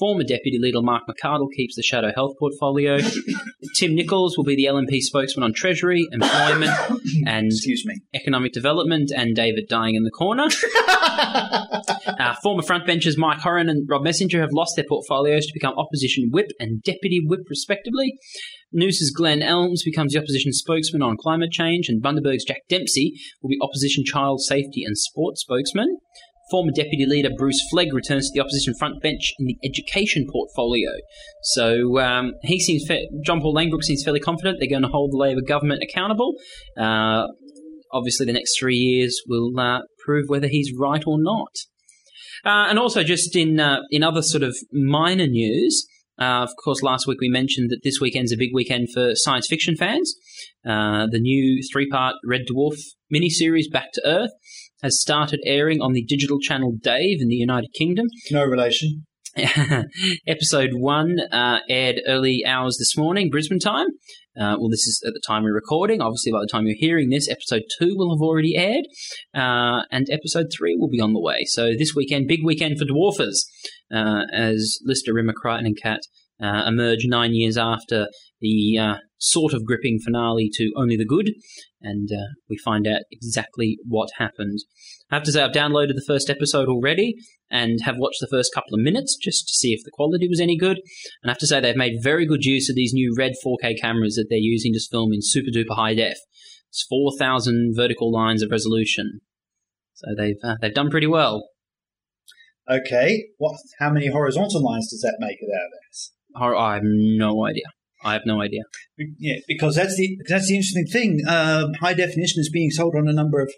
[0.00, 2.98] Former Deputy Leader Mark McArdle keeps the Shadow Health portfolio.
[3.76, 6.72] Tim Nicholls will be the LNP spokesman on Treasury, Employment,
[7.26, 8.00] and Excuse me.
[8.14, 10.44] Economic Development, and David dying in the corner.
[12.18, 16.30] uh, former frontbenchers Mike Horan and Rob Messenger have lost their portfolios to become opposition
[16.32, 18.14] whip and deputy whip, respectively.
[18.74, 23.50] Noosa's Glen Elmes becomes the opposition spokesman on climate change, and Bundaberg's Jack Dempsey will
[23.50, 25.98] be opposition child safety and sports spokesman.
[26.50, 30.90] Former Deputy Leader Bruce Flegg returns to the opposition front bench in the education portfolio.
[31.42, 35.12] So um, he seems, fa- John Paul Langbroek seems fairly confident they're going to hold
[35.12, 36.34] the Labor government accountable.
[36.78, 37.26] Uh,
[37.92, 41.54] obviously, the next three years will uh, prove whether he's right or not.
[42.44, 45.86] Uh, and also, just in uh, in other sort of minor news,
[46.20, 49.46] uh, of course, last week we mentioned that this weekend's a big weekend for science
[49.46, 50.14] fiction fans.
[50.66, 52.78] Uh, the new three part Red Dwarf
[53.12, 54.30] miniseries, Back to Earth,
[54.82, 58.06] has started airing on the digital channel Dave in the United Kingdom.
[58.30, 59.06] No relation.
[60.26, 63.86] Episode one uh, aired early hours this morning, Brisbane time.
[64.40, 66.00] Uh, well, this is at the time we're recording.
[66.00, 68.86] Obviously, by the time you're hearing this, episode two will have already aired,
[69.34, 71.44] uh, and episode three will be on the way.
[71.46, 73.38] So this weekend, big weekend for dwarfers,
[73.92, 76.00] uh, as Lister, Rimmer, Kryten, and Cat
[76.42, 78.08] uh, emerge nine years after
[78.40, 81.32] the uh, sort of gripping finale to Only the Good,
[81.80, 84.58] and uh, we find out exactly what happened.
[85.10, 87.14] I have to say, I've downloaded the first episode already
[87.50, 90.40] and have watched the first couple of minutes just to see if the quality was
[90.40, 90.78] any good.
[91.22, 93.80] And I have to say, they've made very good use of these new red 4K
[93.80, 96.18] cameras that they're using to film in super duper high def.
[96.68, 99.20] It's 4,000 vertical lines of resolution.
[99.94, 101.50] So they've uh, they've done pretty well.
[102.70, 103.56] Okay, what?
[103.78, 106.12] How many horizontal lines does that make it out as?
[106.34, 107.64] Hor- I have no idea.
[108.02, 108.62] I have no idea.
[109.18, 111.20] Yeah, because that's the that's the interesting thing.
[111.28, 113.52] Uh, high definition is being sold on a number of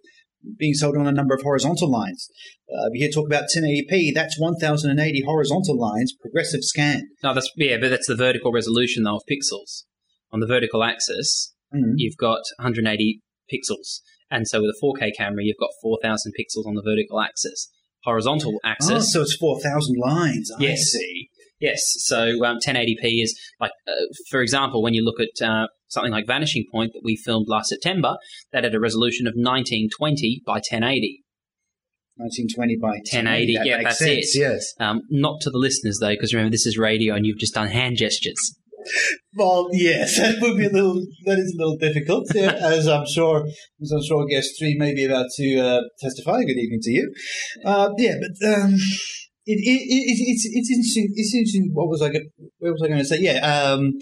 [0.59, 2.28] being sold on a number of horizontal lines.
[2.68, 4.12] Uh, we here talk about 1080p.
[4.12, 7.09] That's 1080 horizontal lines, progressive scan.
[7.22, 9.84] No, that's yeah, but that's the vertical resolution though of pixels.
[10.32, 11.95] On the vertical axis, Mhm.
[11.97, 13.20] you've got 180
[13.53, 17.70] pixels, and so with a 4K camera, you've got 4,000 pixels on the vertical axis.
[18.05, 20.51] Horizontal Oh, axis, so it's 4,000 lines.
[20.59, 20.80] I Yes.
[20.90, 21.28] see.
[21.63, 21.81] Yes.
[21.99, 23.93] So um, 1080p is like, uh,
[24.31, 27.71] for example, when you look at uh, something like Vanishing Point that we filmed last
[27.71, 28.17] September,
[28.53, 31.23] that had a resolution of 1920 by 1080.
[32.17, 34.41] 1920 by 1080, That yeah, makes that's sense, it.
[34.41, 34.75] Yes.
[34.79, 37.69] Um, not to the listeners though, because remember this is radio and you've just done
[37.69, 38.59] hand gestures.
[39.35, 41.07] Well, yes, that would be a little.
[41.25, 43.47] That is a little difficult, yeah, as I'm sure.
[43.81, 46.43] As I'm sure guest three may be about to uh, testify.
[46.43, 47.15] Good evening to you.
[47.65, 48.77] Uh, yeah, but um,
[49.47, 51.09] it, it, it, it's it's interesting.
[51.14, 51.70] It's interesting.
[51.72, 52.11] What was I?
[52.59, 53.18] Where was I going to say?
[53.20, 53.38] Yeah.
[53.40, 53.93] Um,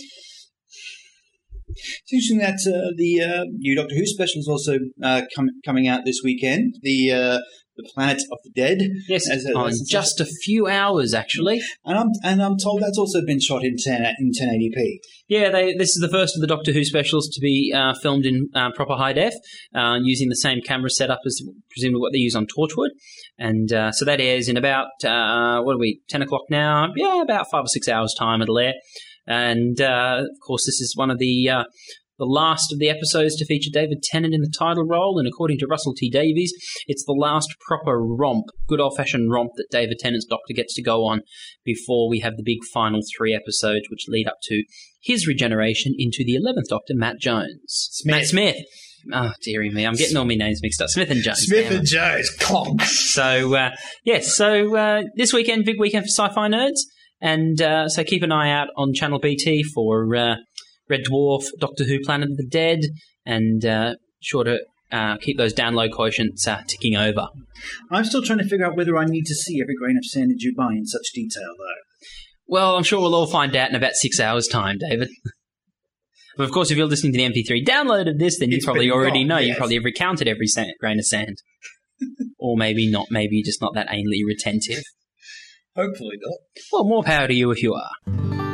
[1.69, 5.89] it's interesting that uh, the uh, new Doctor Who special is also uh, com- coming
[5.89, 6.75] out this weekend.
[6.83, 7.39] The uh,
[7.83, 8.79] the Planet of the Dead.
[9.09, 11.61] Yes, As a- as just a few hours actually.
[11.85, 14.99] And I'm and I'm told that's also been shot in 10 in 1080p.
[15.29, 18.27] Yeah, they, this is the first of the Doctor Who specials to be uh, filmed
[18.27, 19.33] in uh, proper high def,
[19.75, 22.89] uh, using the same camera setup as presumably what they use on Torchwood.
[23.39, 26.89] And uh, so that airs in about, uh, what are we, 10 o'clock now?
[26.97, 28.75] Yeah, about five or six hours' time it'll air.
[29.27, 31.49] And uh, of course, this is one of the.
[31.49, 31.65] Uh,
[32.21, 35.59] the last of the episodes to feature David Tennant in the title role, and according
[35.59, 36.53] to Russell T Davies,
[36.87, 40.83] it's the last proper romp, good old fashioned romp that David Tennant's Doctor gets to
[40.83, 41.23] go on
[41.65, 44.63] before we have the big final three episodes, which lead up to
[45.03, 48.03] his regeneration into the 11th Doctor, Matt Jones.
[48.05, 48.57] Matt Smith.
[49.13, 49.87] Oh, dearie me.
[49.87, 50.91] I'm getting all my names mixed up.
[50.91, 51.41] Smith and Jones.
[51.41, 51.87] Smith and.
[51.87, 52.83] Jones, clonk.
[52.83, 53.71] So, uh,
[54.05, 56.81] yes, so uh, this weekend, big weekend for sci fi nerds.
[57.21, 60.37] And uh, so keep an eye out on Channel BT for uh,
[60.91, 62.81] Red Dwarf, Doctor Who, Planet of the Dead,
[63.25, 64.59] and uh, sure to
[64.93, 67.29] uh, keep those download quotients uh, ticking over.
[67.91, 70.33] I'm still trying to figure out whether I need to see every grain of sand
[70.33, 72.07] in Dubai in such detail, though.
[72.47, 75.09] Well, I'm sure we'll all find out in about six hours' time, David.
[76.37, 78.65] But of course, if you're listening to the MP3 download of this, then you It's
[78.65, 79.39] probably already wrong, know.
[79.39, 79.59] You yes.
[79.59, 81.37] probably have recounted every sa- grain of sand.
[82.39, 83.09] or maybe not.
[83.11, 84.83] Maybe you're just not that anally retentive.
[85.77, 86.39] Hopefully not.
[86.73, 88.50] Well, more power to you if you are.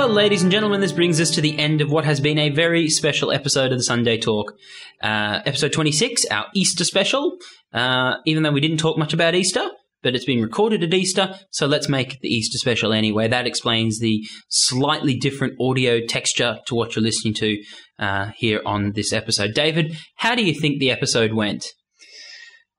[0.00, 2.48] Well, ladies and gentlemen, this brings us to the end of what has been a
[2.48, 4.54] very special episode of the Sunday Talk.
[5.02, 7.36] Uh, episode 26, our Easter special.
[7.70, 9.68] Uh, even though we didn't talk much about Easter,
[10.02, 13.28] but it's been recorded at Easter, so let's make it the Easter special anyway.
[13.28, 17.58] That explains the slightly different audio texture to what you're listening to
[17.98, 19.52] uh, here on this episode.
[19.52, 21.74] David, how do you think the episode went?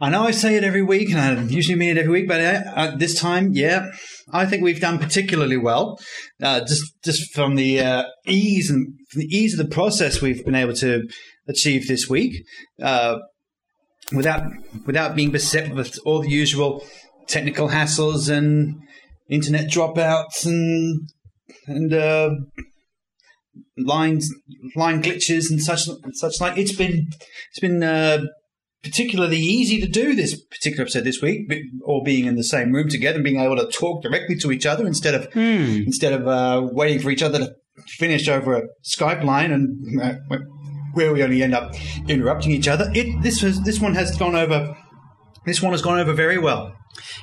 [0.01, 2.41] I know I say it every week, and I usually mean it every week, but
[2.41, 3.91] uh, uh, this time, yeah,
[4.33, 5.99] I think we've done particularly well.
[6.41, 10.55] Uh, just just from the uh, ease and the ease of the process we've been
[10.55, 11.07] able to
[11.47, 12.43] achieve this week,
[12.81, 13.19] uh,
[14.11, 14.43] without
[14.87, 16.83] without being beset with all the usual
[17.27, 18.81] technical hassles and
[19.29, 21.09] internet dropouts and
[21.67, 22.31] and uh,
[23.77, 24.33] lines
[24.75, 26.57] line glitches and such such like.
[26.57, 27.07] It's been
[27.51, 28.23] it's been uh,
[28.83, 31.51] particularly easy to do this particular episode this week,
[31.85, 34.65] all being in the same room together and being able to talk directly to each
[34.65, 37.55] other instead of instead of uh, waiting for each other to
[37.97, 40.13] finish over a Skype line and uh,
[40.93, 41.73] where we only end up
[42.07, 42.91] interrupting each other.
[42.93, 44.75] It this was this one has gone over.
[45.45, 46.75] This one has gone over very well.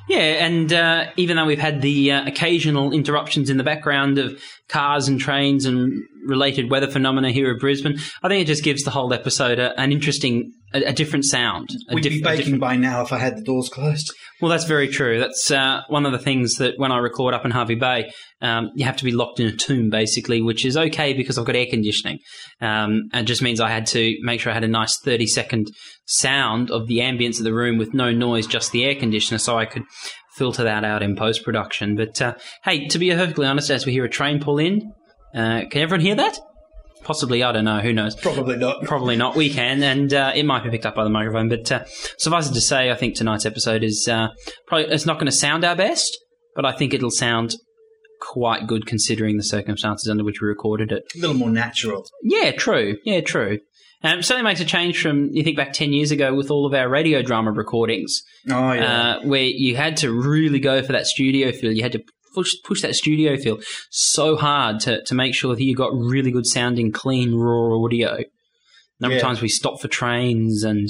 [0.08, 4.42] Yeah, and uh, even though we've had the uh, occasional interruptions in the background of
[4.68, 8.82] cars and trains and related weather phenomena here at Brisbane, I think it just gives
[8.84, 11.68] the whole episode a, an interesting, a, a different sound.
[11.90, 14.12] A We'd diff- be baking different- by now if I had the doors closed.
[14.40, 15.18] Well, that's very true.
[15.18, 18.70] That's uh, one of the things that when I record up in Hervey Bay, um,
[18.76, 21.56] you have to be locked in a tomb, basically, which is okay because I've got
[21.56, 22.18] air conditioning.
[22.60, 25.26] Um, and it just means I had to make sure I had a nice 30
[25.26, 25.72] second
[26.06, 29.58] sound of the ambience of the room with no noise, just the air conditioner, so
[29.58, 29.82] I could
[30.36, 31.96] filter that out in post production.
[31.96, 34.92] But uh, hey, to be perfectly honest, as we hear a train pull in,
[35.34, 36.38] uh, can everyone hear that?
[37.04, 37.80] Possibly, I don't know.
[37.80, 38.14] Who knows?
[38.16, 38.82] Probably not.
[38.84, 39.36] Probably not.
[39.36, 41.48] We can, and uh, it might be picked up by the microphone.
[41.48, 41.84] But uh,
[42.18, 44.28] suffice it to say, I think tonight's episode is uh,
[44.66, 46.16] probably it's not going to sound our best,
[46.54, 47.54] but I think it'll sound
[48.20, 51.04] quite good considering the circumstances under which we recorded it.
[51.16, 52.04] A little more natural.
[52.22, 52.96] Yeah, true.
[53.04, 53.60] Yeah, true.
[54.02, 56.74] Um, certainly makes a change from you think back ten years ago with all of
[56.74, 59.16] our radio drama recordings, Oh yeah.
[59.16, 61.72] uh, where you had to really go for that studio feel.
[61.72, 62.02] You had to
[62.38, 63.58] push push that studio feel
[63.90, 68.18] so hard to to make sure that you got really good sounding, clean, raw audio.
[69.00, 70.88] Number of times we stopped for trains and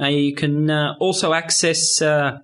[0.00, 2.38] Uh, you can uh, also access uh,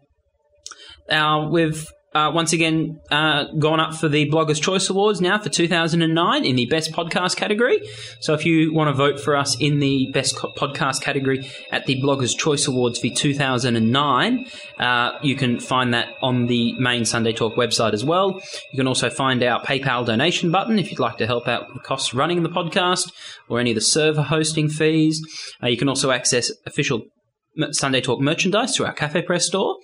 [1.11, 6.57] our we've once again gone up for the Bloggers Choice Awards now for 2009 in
[6.57, 7.80] the Best Podcast category.
[8.20, 12.03] So if you want to vote for us in the Best Podcast category at the
[12.03, 14.46] Bloggers Choice Awards for 2009,
[14.80, 18.40] uh, you can find that on the main Sunday Talk website as well.
[18.72, 21.76] You can also find our PayPal donation button if you'd like to help out with
[21.76, 23.12] the costs running the podcast
[23.48, 25.20] or any of the server hosting fees.
[25.62, 27.03] Uh, you can also access official
[27.72, 29.76] Sunday Talk merchandise through our CafePress store.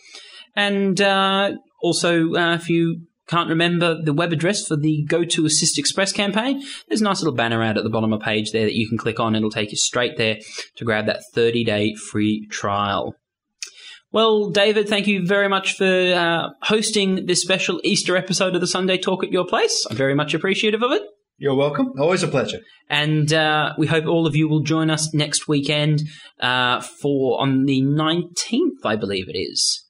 [0.55, 1.53] And uh,
[1.83, 7.01] also, uh, if you can't remember the web address for the GoToAssist Express campaign, there's
[7.01, 8.99] a nice little banner out at the bottom of the page there that you can
[8.99, 9.35] click on.
[9.35, 10.39] It'll take you straight there
[10.77, 13.15] to grab that 30 day free trial.
[14.13, 18.67] Well, David, thank you very much for uh, hosting this special Easter episode of the
[18.67, 19.87] Sunday Talk at your place.
[19.91, 21.03] I'm very much appreciative of it.
[21.39, 21.93] You're welcome.
[21.99, 22.61] Always a pleasure.
[22.89, 26.03] And uh, we hope all of you will join us next weekend
[26.41, 29.85] uh, for on the 19th, I believe it is.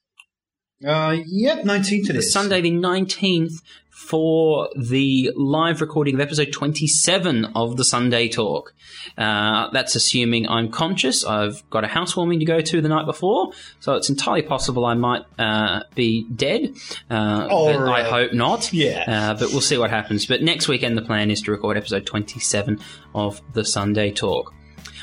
[0.85, 2.33] Uh, yep, 19th it The is.
[2.33, 3.53] Sunday the 19th
[3.97, 8.75] for the live recording of episode 27 of the Sunday Talk.
[9.17, 11.25] Uh, that's assuming I'm conscious.
[11.25, 14.93] I've got a housewarming to go to the night before, so it's entirely possible I
[14.93, 16.75] might uh, be dead.
[17.09, 18.71] Uh, Or, I hope not.
[18.71, 19.03] yeah.
[19.07, 20.27] Uh, but we'll see what happens.
[20.27, 22.79] But next weekend, the plan is to record episode 27
[23.15, 24.53] of the Sunday Talk.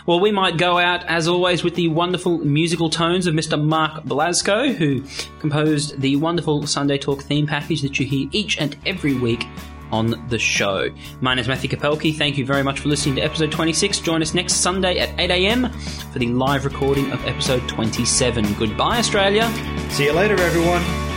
[0.07, 3.61] Well, we might go out, as always, with the wonderful musical tones of Mr.
[3.63, 5.03] Mark Blasco, who
[5.41, 9.47] composed the wonderful Sunday Talk theme package that you hear each and every week
[9.91, 10.91] on the show.
[11.23, 12.15] My name is Matthew Kopelke.
[12.17, 14.01] Thank you very much for listening to episode 26.
[14.01, 15.73] Join us next Sunday at 8am
[16.13, 18.55] for the live recording of episode 27.
[18.55, 19.51] Goodbye, Australia.
[19.91, 21.14] See you later, everyone.